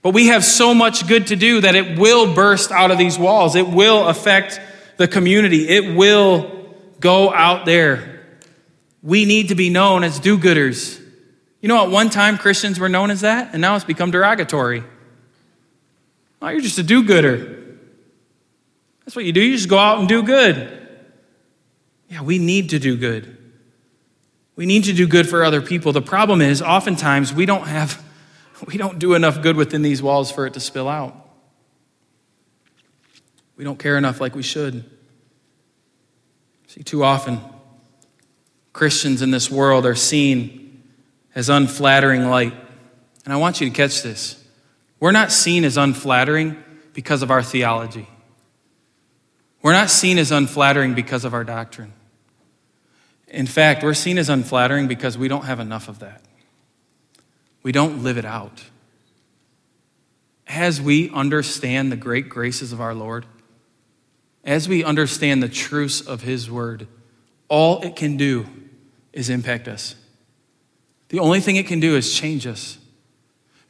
But 0.04 0.12
we 0.12 0.26
have 0.26 0.44
so 0.44 0.74
much 0.74 1.08
good 1.08 1.28
to 1.28 1.36
do 1.36 1.62
that 1.62 1.74
it 1.74 1.98
will 1.98 2.34
burst 2.34 2.70
out 2.70 2.90
of 2.90 2.98
these 2.98 3.18
walls. 3.18 3.56
It 3.56 3.66
will 3.66 4.06
affect 4.06 4.60
the 4.98 5.08
community. 5.08 5.66
It 5.66 5.96
will 5.96 6.76
go 7.00 7.32
out 7.32 7.64
there. 7.64 8.20
We 9.02 9.24
need 9.24 9.48
to 9.48 9.54
be 9.54 9.70
known 9.70 10.04
as 10.04 10.20
do 10.20 10.38
gooders. 10.38 11.00
You 11.62 11.68
know, 11.68 11.82
at 11.82 11.90
one 11.90 12.10
time 12.10 12.36
Christians 12.36 12.78
were 12.78 12.90
known 12.90 13.10
as 13.10 13.22
that, 13.22 13.54
and 13.54 13.62
now 13.62 13.76
it's 13.76 13.84
become 13.86 14.10
derogatory. 14.10 14.84
Oh, 16.42 16.48
you're 16.48 16.60
just 16.60 16.78
a 16.78 16.82
do 16.82 17.02
gooder. 17.02 17.78
That's 19.06 19.16
what 19.16 19.24
you 19.24 19.32
do. 19.32 19.40
You 19.40 19.56
just 19.56 19.70
go 19.70 19.78
out 19.78 20.00
and 20.00 20.06
do 20.06 20.22
good. 20.22 20.86
Yeah, 22.10 22.20
we 22.20 22.38
need 22.38 22.70
to 22.70 22.78
do 22.78 22.98
good. 22.98 23.38
We 24.54 24.66
need 24.66 24.84
to 24.84 24.92
do 24.92 25.06
good 25.06 25.26
for 25.26 25.44
other 25.44 25.62
people. 25.62 25.92
The 25.92 26.02
problem 26.02 26.42
is, 26.42 26.60
oftentimes, 26.60 27.32
we 27.32 27.46
don't 27.46 27.66
have, 27.66 28.04
we 28.66 28.76
don't 28.76 28.98
do 28.98 29.14
enough 29.14 29.42
good 29.42 29.56
within 29.56 29.82
these 29.82 30.02
walls 30.02 30.30
for 30.30 30.46
it 30.46 30.54
to 30.54 30.60
spill 30.60 30.88
out. 30.88 31.16
We 33.56 33.64
don't 33.64 33.78
care 33.78 33.96
enough 33.96 34.20
like 34.20 34.34
we 34.34 34.42
should. 34.42 34.84
See, 36.66 36.82
too 36.82 37.04
often, 37.04 37.40
Christians 38.72 39.22
in 39.22 39.30
this 39.30 39.50
world 39.50 39.86
are 39.86 39.94
seen 39.94 40.82
as 41.34 41.48
unflattering 41.48 42.28
light. 42.28 42.54
And 43.24 43.32
I 43.32 43.36
want 43.36 43.60
you 43.60 43.68
to 43.68 43.74
catch 43.74 44.02
this. 44.02 44.42
We're 44.98 45.12
not 45.12 45.30
seen 45.30 45.64
as 45.64 45.76
unflattering 45.76 46.56
because 46.92 47.22
of 47.22 47.30
our 47.30 47.42
theology. 47.42 48.08
We're 49.62 49.72
not 49.72 49.90
seen 49.90 50.18
as 50.18 50.32
unflattering 50.32 50.94
because 50.94 51.24
of 51.24 51.32
our 51.32 51.44
doctrine. 51.44 51.92
In 53.28 53.46
fact, 53.46 53.82
we're 53.82 53.94
seen 53.94 54.18
as 54.18 54.28
unflattering 54.28 54.88
because 54.88 55.16
we 55.16 55.28
don't 55.28 55.44
have 55.44 55.60
enough 55.60 55.88
of 55.88 56.00
that. 56.00 56.23
We 57.64 57.72
don't 57.72 58.04
live 58.04 58.16
it 58.16 58.24
out. 58.24 58.62
As 60.46 60.80
we 60.80 61.10
understand 61.10 61.90
the 61.90 61.96
great 61.96 62.28
graces 62.28 62.72
of 62.72 62.80
our 62.80 62.94
Lord, 62.94 63.26
as 64.44 64.68
we 64.68 64.84
understand 64.84 65.42
the 65.42 65.48
truths 65.48 66.00
of 66.00 66.22
His 66.22 66.48
Word, 66.48 66.86
all 67.48 67.80
it 67.80 67.96
can 67.96 68.16
do 68.16 68.46
is 69.12 69.30
impact 69.30 69.66
us. 69.66 69.96
The 71.08 71.18
only 71.18 71.40
thing 71.40 71.56
it 71.56 71.66
can 71.66 71.80
do 71.80 71.96
is 71.96 72.14
change 72.14 72.46
us 72.46 72.78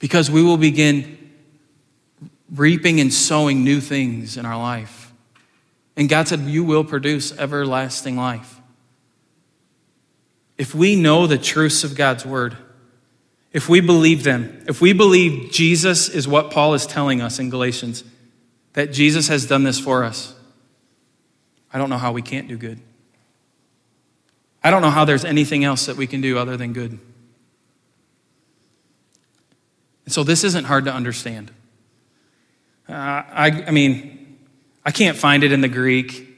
because 0.00 0.30
we 0.30 0.42
will 0.42 0.56
begin 0.56 1.18
reaping 2.52 3.00
and 3.00 3.12
sowing 3.12 3.64
new 3.64 3.80
things 3.80 4.36
in 4.36 4.44
our 4.44 4.58
life. 4.58 5.12
And 5.96 6.08
God 6.08 6.26
said, 6.26 6.40
You 6.40 6.64
will 6.64 6.84
produce 6.84 7.36
everlasting 7.38 8.16
life. 8.16 8.60
If 10.58 10.74
we 10.74 10.96
know 10.96 11.26
the 11.26 11.38
truths 11.38 11.84
of 11.84 11.94
God's 11.94 12.26
word, 12.26 12.56
if 13.54 13.68
we 13.68 13.80
believe 13.80 14.24
them, 14.24 14.64
if 14.66 14.80
we 14.80 14.92
believe 14.92 15.52
Jesus 15.52 16.08
is 16.08 16.26
what 16.26 16.50
Paul 16.50 16.74
is 16.74 16.86
telling 16.86 17.22
us 17.22 17.38
in 17.38 17.50
Galatians, 17.50 18.02
that 18.72 18.92
Jesus 18.92 19.28
has 19.28 19.46
done 19.46 19.62
this 19.62 19.78
for 19.78 20.02
us, 20.02 20.34
I 21.72 21.78
don't 21.78 21.88
know 21.88 21.96
how 21.96 22.12
we 22.12 22.20
can't 22.20 22.48
do 22.48 22.58
good. 22.58 22.80
I 24.62 24.70
don't 24.70 24.82
know 24.82 24.90
how 24.90 25.04
there's 25.04 25.24
anything 25.24 25.62
else 25.62 25.86
that 25.86 25.96
we 25.96 26.08
can 26.08 26.20
do 26.20 26.36
other 26.36 26.56
than 26.56 26.72
good. 26.72 26.98
And 30.04 30.12
so 30.12 30.24
this 30.24 30.42
isn't 30.42 30.64
hard 30.64 30.84
to 30.86 30.92
understand. 30.92 31.52
Uh, 32.88 32.92
I, 32.92 33.64
I 33.68 33.70
mean, 33.70 34.36
I 34.84 34.90
can't 34.90 35.16
find 35.16 35.44
it 35.44 35.52
in 35.52 35.60
the 35.60 35.68
Greek 35.68 36.28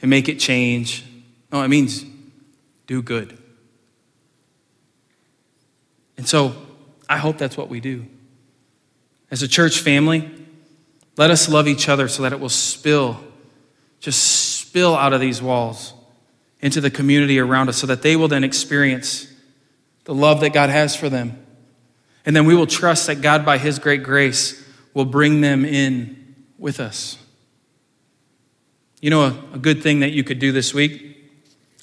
and 0.00 0.08
make 0.08 0.28
it 0.28 0.40
change. 0.40 1.04
No, 1.52 1.62
it 1.62 1.68
means 1.68 2.04
do 2.86 3.02
good. 3.02 3.36
And 6.16 6.26
so 6.26 6.54
I 7.08 7.18
hope 7.18 7.38
that's 7.38 7.56
what 7.56 7.68
we 7.68 7.80
do. 7.80 8.06
As 9.30 9.42
a 9.42 9.48
church 9.48 9.80
family, 9.80 10.30
let 11.16 11.30
us 11.30 11.48
love 11.48 11.66
each 11.66 11.88
other 11.88 12.08
so 12.08 12.22
that 12.22 12.32
it 12.32 12.40
will 12.40 12.48
spill, 12.48 13.20
just 14.00 14.22
spill 14.60 14.94
out 14.94 15.12
of 15.12 15.20
these 15.20 15.40
walls 15.40 15.94
into 16.60 16.80
the 16.80 16.90
community 16.90 17.38
around 17.38 17.68
us 17.68 17.76
so 17.78 17.86
that 17.86 18.02
they 18.02 18.16
will 18.16 18.28
then 18.28 18.44
experience 18.44 19.32
the 20.04 20.14
love 20.14 20.40
that 20.40 20.52
God 20.52 20.70
has 20.70 20.94
for 20.94 21.08
them. 21.08 21.44
And 22.24 22.34
then 22.34 22.44
we 22.44 22.54
will 22.54 22.66
trust 22.66 23.06
that 23.06 23.20
God, 23.20 23.44
by 23.44 23.58
His 23.58 23.78
great 23.78 24.02
grace, 24.02 24.64
will 24.94 25.04
bring 25.04 25.40
them 25.40 25.64
in 25.64 26.34
with 26.58 26.80
us. 26.80 27.18
You 29.00 29.10
know, 29.10 29.22
a, 29.22 29.44
a 29.54 29.58
good 29.58 29.82
thing 29.82 30.00
that 30.00 30.12
you 30.12 30.24
could 30.24 30.38
do 30.38 30.52
this 30.52 30.72
week 30.72 31.16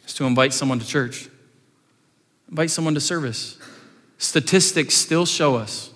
is 0.06 0.14
to 0.16 0.26
invite 0.26 0.54
someone 0.54 0.80
to 0.80 0.86
church, 0.86 1.30
invite 2.50 2.72
someone 2.72 2.94
to 2.96 3.00
service. 3.00 3.58
Statistics 4.24 4.96
still 4.96 5.26
show 5.26 5.56
us 5.56 5.92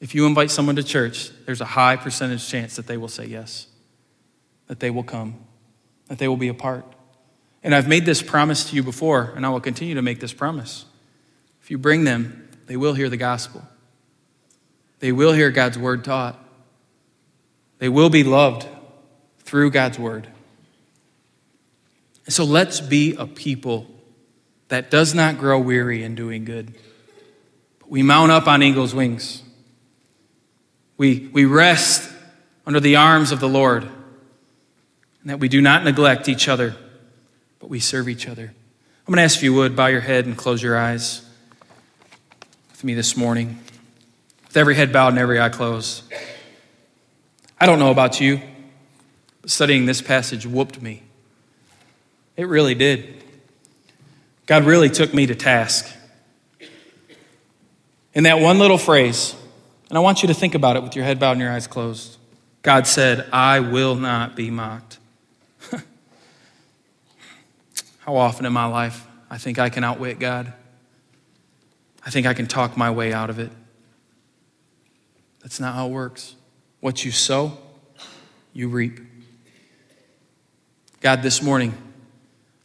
if 0.00 0.14
you 0.14 0.24
invite 0.24 0.50
someone 0.50 0.74
to 0.76 0.82
church, 0.82 1.30
there's 1.44 1.60
a 1.60 1.66
high 1.66 1.96
percentage 1.96 2.48
chance 2.48 2.76
that 2.76 2.86
they 2.86 2.96
will 2.96 3.08
say 3.08 3.26
yes, 3.26 3.66
that 4.68 4.80
they 4.80 4.88
will 4.88 5.02
come, 5.02 5.34
that 6.08 6.18
they 6.18 6.28
will 6.28 6.38
be 6.38 6.48
a 6.48 6.54
part. 6.54 6.86
And 7.62 7.74
I've 7.74 7.88
made 7.88 8.06
this 8.06 8.22
promise 8.22 8.70
to 8.70 8.76
you 8.76 8.82
before, 8.82 9.34
and 9.36 9.44
I 9.44 9.50
will 9.50 9.60
continue 9.60 9.94
to 9.96 10.00
make 10.00 10.18
this 10.18 10.32
promise. 10.32 10.86
If 11.60 11.70
you 11.70 11.76
bring 11.76 12.04
them, 12.04 12.48
they 12.68 12.76
will 12.78 12.94
hear 12.94 13.10
the 13.10 13.18
gospel. 13.18 13.62
They 15.00 15.12
will 15.12 15.34
hear 15.34 15.50
God's 15.50 15.78
word 15.78 16.04
taught. 16.04 16.42
They 17.80 17.90
will 17.90 18.08
be 18.08 18.24
loved 18.24 18.66
through 19.40 19.72
God's 19.72 19.98
word. 19.98 20.26
So 22.28 22.44
let's 22.44 22.80
be 22.80 23.14
a 23.14 23.26
people 23.26 23.86
that 24.68 24.90
does 24.90 25.14
not 25.14 25.36
grow 25.36 25.58
weary 25.58 26.02
in 26.02 26.14
doing 26.14 26.46
good. 26.46 26.74
We 27.88 28.02
mount 28.02 28.32
up 28.32 28.46
on 28.46 28.62
eagle's 28.62 28.94
wings. 28.94 29.42
We, 30.96 31.28
we 31.32 31.44
rest 31.44 32.10
under 32.66 32.80
the 32.80 32.96
arms 32.96 33.32
of 33.32 33.40
the 33.40 33.48
Lord, 33.48 33.84
and 33.84 35.30
that 35.30 35.38
we 35.38 35.48
do 35.48 35.60
not 35.60 35.84
neglect 35.84 36.28
each 36.28 36.48
other, 36.48 36.74
but 37.60 37.70
we 37.70 37.78
serve 37.78 38.08
each 38.08 38.26
other. 38.28 38.42
I'm 38.42 39.12
going 39.12 39.18
to 39.18 39.22
ask 39.22 39.36
if 39.36 39.42
you 39.42 39.54
would 39.54 39.76
bow 39.76 39.86
your 39.86 40.00
head 40.00 40.26
and 40.26 40.36
close 40.36 40.62
your 40.62 40.76
eyes 40.76 41.24
with 42.70 42.82
me 42.82 42.94
this 42.94 43.16
morning, 43.16 43.58
with 44.46 44.56
every 44.56 44.74
head 44.74 44.92
bowed 44.92 45.08
and 45.08 45.18
every 45.18 45.40
eye 45.40 45.48
closed. 45.48 46.02
I 47.60 47.66
don't 47.66 47.78
know 47.78 47.90
about 47.90 48.20
you 48.20 48.40
but 49.46 49.52
studying 49.52 49.86
this 49.86 50.02
passage 50.02 50.44
whooped 50.44 50.82
me. 50.82 51.04
It 52.36 52.48
really 52.48 52.74
did. 52.74 53.22
God 54.46 54.64
really 54.64 54.90
took 54.90 55.14
me 55.14 55.24
to 55.26 55.36
task. 55.36 55.95
In 58.16 58.24
that 58.24 58.40
one 58.40 58.58
little 58.58 58.78
phrase, 58.78 59.36
And 59.90 59.98
I 59.98 60.00
want 60.00 60.22
you 60.22 60.28
to 60.28 60.34
think 60.34 60.54
about 60.54 60.76
it 60.76 60.82
with 60.82 60.96
your 60.96 61.04
head 61.04 61.18
bowed 61.18 61.32
and 61.32 61.40
your 61.40 61.52
eyes 61.52 61.66
closed. 61.66 62.16
God 62.62 62.86
said, 62.86 63.28
I 63.30 63.60
will 63.60 63.94
not 63.94 64.34
be 64.34 64.50
mocked. 64.50 64.98
How 67.98 68.16
often 68.16 68.46
in 68.46 68.54
my 68.54 68.64
life 68.64 69.06
I 69.28 69.36
think 69.36 69.58
I 69.58 69.68
can 69.68 69.84
outwit 69.84 70.18
God? 70.18 70.54
I 72.06 72.10
think 72.10 72.26
I 72.26 72.32
can 72.32 72.46
talk 72.46 72.74
my 72.74 72.90
way 72.90 73.12
out 73.12 73.28
of 73.28 73.38
it. 73.38 73.52
That's 75.42 75.60
not 75.60 75.74
how 75.74 75.88
it 75.88 75.90
works. 75.90 76.36
What 76.80 77.04
you 77.04 77.10
sow, 77.10 77.58
you 78.54 78.68
reap. 78.68 78.98
God, 81.00 81.22
this 81.22 81.42
morning, 81.42 81.74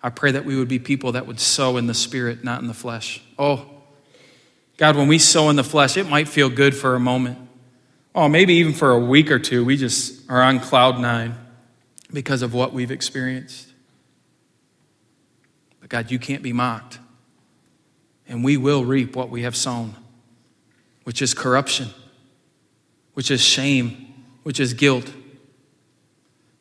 I 0.02 0.12
pray 0.12 0.32
that 0.32 0.46
we 0.46 0.56
would 0.56 0.70
be 0.70 0.80
people 0.80 1.12
that 1.12 1.28
would 1.28 1.42
sow 1.42 1.76
in 1.76 1.88
the 1.88 1.94
spirit, 1.94 2.42
not 2.42 2.62
in 2.62 2.68
the 2.68 2.74
flesh. 2.74 3.22
Oh, 3.38 3.71
God, 4.82 4.96
when 4.96 5.08
we 5.08 5.20
sow 5.20 5.52
in 5.52 5.58
the 5.58 5.64
flesh, 5.64 5.96
it 5.96 6.10
might 6.10 6.28
feel 6.28 6.50
good 6.50 6.76
for 6.76 6.96
a 6.96 7.00
moment. 7.00 7.38
Oh, 8.16 8.28
maybe 8.28 8.56
even 8.56 8.74
for 8.74 8.90
a 8.90 9.00
week 9.00 9.30
or 9.30 9.38
two, 9.38 9.64
we 9.64 9.78
just 9.78 10.28
are 10.28 10.42
on 10.42 10.60
cloud 10.60 11.00
nine 11.00 11.36
because 12.12 12.42
of 12.42 12.56
what 12.56 12.74
we've 12.74 12.90
experienced. 12.90 13.72
But 15.82 15.90
God, 15.90 16.10
you 16.10 16.18
can't 16.18 16.42
be 16.42 16.52
mocked. 16.52 16.98
And 18.28 18.44
we 18.44 18.58
will 18.58 18.84
reap 18.84 19.16
what 19.16 19.30
we 19.30 19.44
have 19.44 19.56
sown, 19.56 19.94
which 21.04 21.22
is 21.22 21.36
corruption, 21.36 21.90
which 23.14 23.30
is 23.30 23.40
shame, 23.40 24.12
which 24.42 24.60
is 24.60 24.74
guilt. 24.74 25.14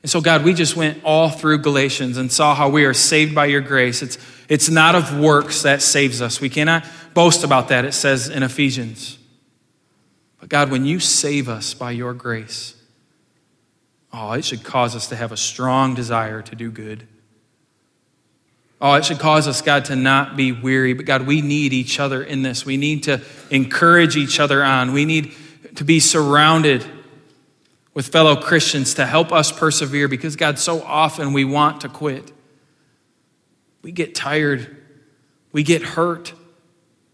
And 0.03 0.11
so, 0.11 0.21
God, 0.21 0.45
we 0.45 0.53
just 0.53 0.77
went 0.77 1.03
all 1.05 1.31
through 1.31 1.61
Galatians 1.63 2.19
and 2.19 2.31
saw 2.31 2.55
how 2.55 2.69
we 2.69 2.85
are 2.85 2.93
saved 2.93 3.35
by 3.35 3.47
your 3.47 3.63
grace. 3.63 4.03
It's, 4.03 4.19
it's 4.47 4.69
not 4.69 4.95
of 4.95 5.19
works 5.19 5.63
that 5.63 5.81
saves 5.81 6.21
us. 6.21 6.39
We 6.39 6.51
cannot 6.51 6.85
boast 7.21 7.45
about 7.45 7.69
that, 7.69 7.85
it 7.85 7.93
says 7.93 8.31
in 8.31 8.43
Ephesians. 8.43 9.19
But 10.39 10.49
God, 10.49 10.71
when 10.71 10.87
you 10.87 10.99
save 10.99 11.51
us 11.51 11.75
by 11.75 11.91
your 11.91 12.15
grace, 12.15 12.75
oh, 14.11 14.33
it 14.33 14.43
should 14.43 14.65
cause 14.65 14.97
us 14.97 15.07
to 15.09 15.17
have 15.17 15.31
a 15.31 15.37
strong 15.37 15.95
desire 15.95 16.41
to 16.41 16.57
do 16.57 16.71
good. 16.71 17.07
Oh, 18.81 18.95
it 18.95 19.05
should 19.05 19.19
cause 19.19 19.47
us, 19.47 19.61
God, 19.61 19.85
to 19.85 19.97
not 19.97 20.35
be 20.35 20.51
weary. 20.51 20.95
But 20.95 21.05
God, 21.05 21.27
we 21.27 21.43
need 21.43 21.75
each 21.75 22.01
other 22.01 22.23
in 22.23 22.41
this. 22.41 22.65
We 22.65 22.79
need 22.79 23.03
to 23.03 23.21
encourage 23.51 24.17
each 24.17 24.41
other 24.41 24.65
on. 24.65 24.95
We 24.95 25.05
need 25.05 25.35
to 25.75 25.85
be 25.85 26.01
surrounded 26.01 26.87
with 27.93 28.09
fellow 28.09 28.35
Christians 28.35 28.95
to 28.95 29.05
help 29.05 29.31
us 29.31 29.53
persevere 29.53 30.09
because, 30.09 30.37
God, 30.37 30.59
so 30.59 30.81
often 30.81 31.35
we 31.35 31.45
want 31.45 31.83
to 31.83 31.91
quit. 31.91 32.33
We 33.83 33.93
get 33.93 34.15
tired, 34.15 34.75
we 35.53 35.63
get 35.63 35.83
hurt. 35.83 36.33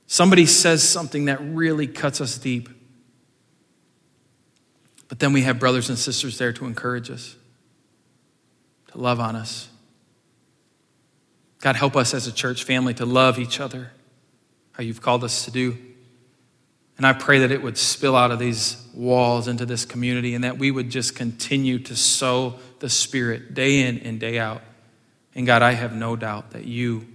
Somebody 0.07 0.46
says 0.46 0.88
something 0.88 1.24
that 1.24 1.40
really 1.40 1.86
cuts 1.86 2.20
us 2.20 2.38
deep. 2.38 2.68
But 5.09 5.18
then 5.18 5.32
we 5.32 5.42
have 5.42 5.59
brothers 5.59 5.88
and 5.88 5.98
sisters 5.98 6.38
there 6.38 6.52
to 6.52 6.66
encourage 6.66 7.11
us, 7.11 7.36
to 8.92 8.98
love 8.98 9.20
on 9.20 9.36
us. 9.36 9.68
God, 11.61 11.76
help 11.76 11.96
us 11.96 12.14
as 12.14 12.26
a 12.26 12.32
church 12.32 12.64
family 12.64 12.94
to 12.94 13.07
love 13.07 13.38
each 13.38 13.61
other, 13.61 13.92
how 14.72 14.82
you've 14.82 15.00
called 15.00 15.24
us 15.24 15.44
to 15.44 15.50
do. 15.50 15.76
And 16.96 17.07
I 17.07 17.12
pray 17.12 17.40
that 17.40 17.50
it 17.50 17.62
would 17.62 17.76
spill 17.76 18.16
out 18.16 18.30
of 18.30 18.38
these 18.38 18.82
walls 18.94 19.48
into 19.48 19.66
this 19.66 19.84
community 19.84 20.34
and 20.34 20.44
that 20.44 20.59
we 20.59 20.70
would 20.70 20.90
just 20.90 21.14
continue 21.14 21.78
to 21.80 21.96
sow 21.96 22.54
the 22.78 22.88
Spirit 22.88 23.54
day 23.54 23.86
in 23.86 23.98
and 23.98 24.18
day 24.18 24.38
out. 24.38 24.62
And 25.34 25.46
God, 25.46 25.62
I 25.62 25.72
have 25.72 25.94
no 25.94 26.16
doubt 26.16 26.52
that 26.52 26.64
you 26.64 27.07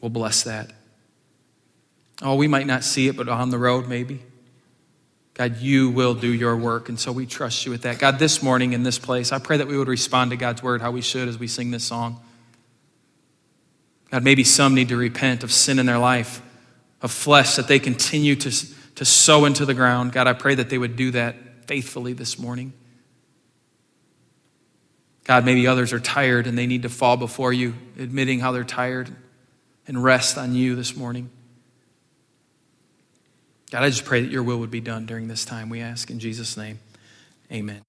will 0.00 0.08
bless 0.08 0.44
that. 0.44 0.70
Oh, 2.20 2.34
we 2.34 2.48
might 2.48 2.66
not 2.66 2.84
see 2.84 3.08
it, 3.08 3.16
but 3.16 3.28
on 3.28 3.50
the 3.50 3.58
road, 3.58 3.88
maybe. 3.88 4.22
God, 5.34 5.58
you 5.58 5.90
will 5.90 6.14
do 6.14 6.32
your 6.32 6.56
work. 6.56 6.88
And 6.88 6.98
so 6.98 7.12
we 7.12 7.26
trust 7.26 7.64
you 7.64 7.70
with 7.70 7.82
that. 7.82 7.98
God, 7.98 8.18
this 8.18 8.42
morning 8.42 8.72
in 8.72 8.82
this 8.82 8.98
place, 8.98 9.30
I 9.30 9.38
pray 9.38 9.58
that 9.58 9.68
we 9.68 9.78
would 9.78 9.86
respond 9.86 10.32
to 10.32 10.36
God's 10.36 10.62
word 10.62 10.80
how 10.80 10.90
we 10.90 11.00
should 11.00 11.28
as 11.28 11.38
we 11.38 11.46
sing 11.46 11.70
this 11.70 11.84
song. 11.84 12.20
God, 14.10 14.24
maybe 14.24 14.42
some 14.42 14.74
need 14.74 14.88
to 14.88 14.96
repent 14.96 15.44
of 15.44 15.52
sin 15.52 15.78
in 15.78 15.86
their 15.86 15.98
life, 15.98 16.42
of 17.02 17.12
flesh 17.12 17.56
that 17.56 17.68
they 17.68 17.78
continue 17.78 18.34
to 18.36 18.50
to 18.98 19.04
sow 19.04 19.44
into 19.44 19.64
the 19.64 19.74
ground. 19.74 20.10
God, 20.10 20.26
I 20.26 20.32
pray 20.32 20.56
that 20.56 20.70
they 20.70 20.76
would 20.76 20.96
do 20.96 21.12
that 21.12 21.36
faithfully 21.68 22.14
this 22.14 22.36
morning. 22.36 22.72
God, 25.22 25.44
maybe 25.44 25.68
others 25.68 25.92
are 25.92 26.00
tired 26.00 26.48
and 26.48 26.58
they 26.58 26.66
need 26.66 26.82
to 26.82 26.88
fall 26.88 27.16
before 27.16 27.52
you, 27.52 27.74
admitting 27.96 28.40
how 28.40 28.50
they're 28.50 28.64
tired 28.64 29.08
and 29.86 30.02
rest 30.02 30.36
on 30.36 30.52
you 30.52 30.74
this 30.74 30.96
morning. 30.96 31.30
God, 33.70 33.82
I 33.82 33.90
just 33.90 34.04
pray 34.04 34.22
that 34.22 34.30
your 34.30 34.42
will 34.42 34.58
would 34.58 34.70
be 34.70 34.80
done 34.80 35.06
during 35.06 35.28
this 35.28 35.44
time. 35.44 35.68
We 35.68 35.80
ask 35.80 36.10
in 36.10 36.18
Jesus' 36.18 36.56
name. 36.56 36.80
Amen. 37.52 37.82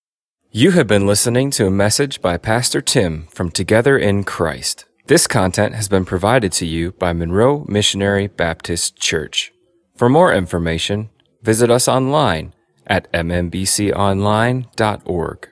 You 0.51 0.71
have 0.71 0.87
been 0.87 1.05
listening 1.05 1.51
to 1.51 1.67
a 1.67 1.71
message 1.71 2.21
by 2.21 2.37
Pastor 2.37 2.81
Tim 2.81 3.27
from 3.27 3.51
Together 3.51 3.97
in 3.97 4.23
Christ. 4.23 4.85
This 5.05 5.27
content 5.27 5.75
has 5.75 5.87
been 5.87 6.05
provided 6.05 6.51
to 6.53 6.65
you 6.65 6.91
by 6.93 7.13
Monroe 7.13 7.65
Missionary 7.67 8.27
Baptist 8.27 8.97
Church. 8.97 9.51
For 9.95 10.09
more 10.09 10.33
information, 10.33 11.09
visit 11.41 11.69
us 11.69 11.87
online 11.87 12.53
at 12.87 13.11
mmbconline.org. 13.13 15.49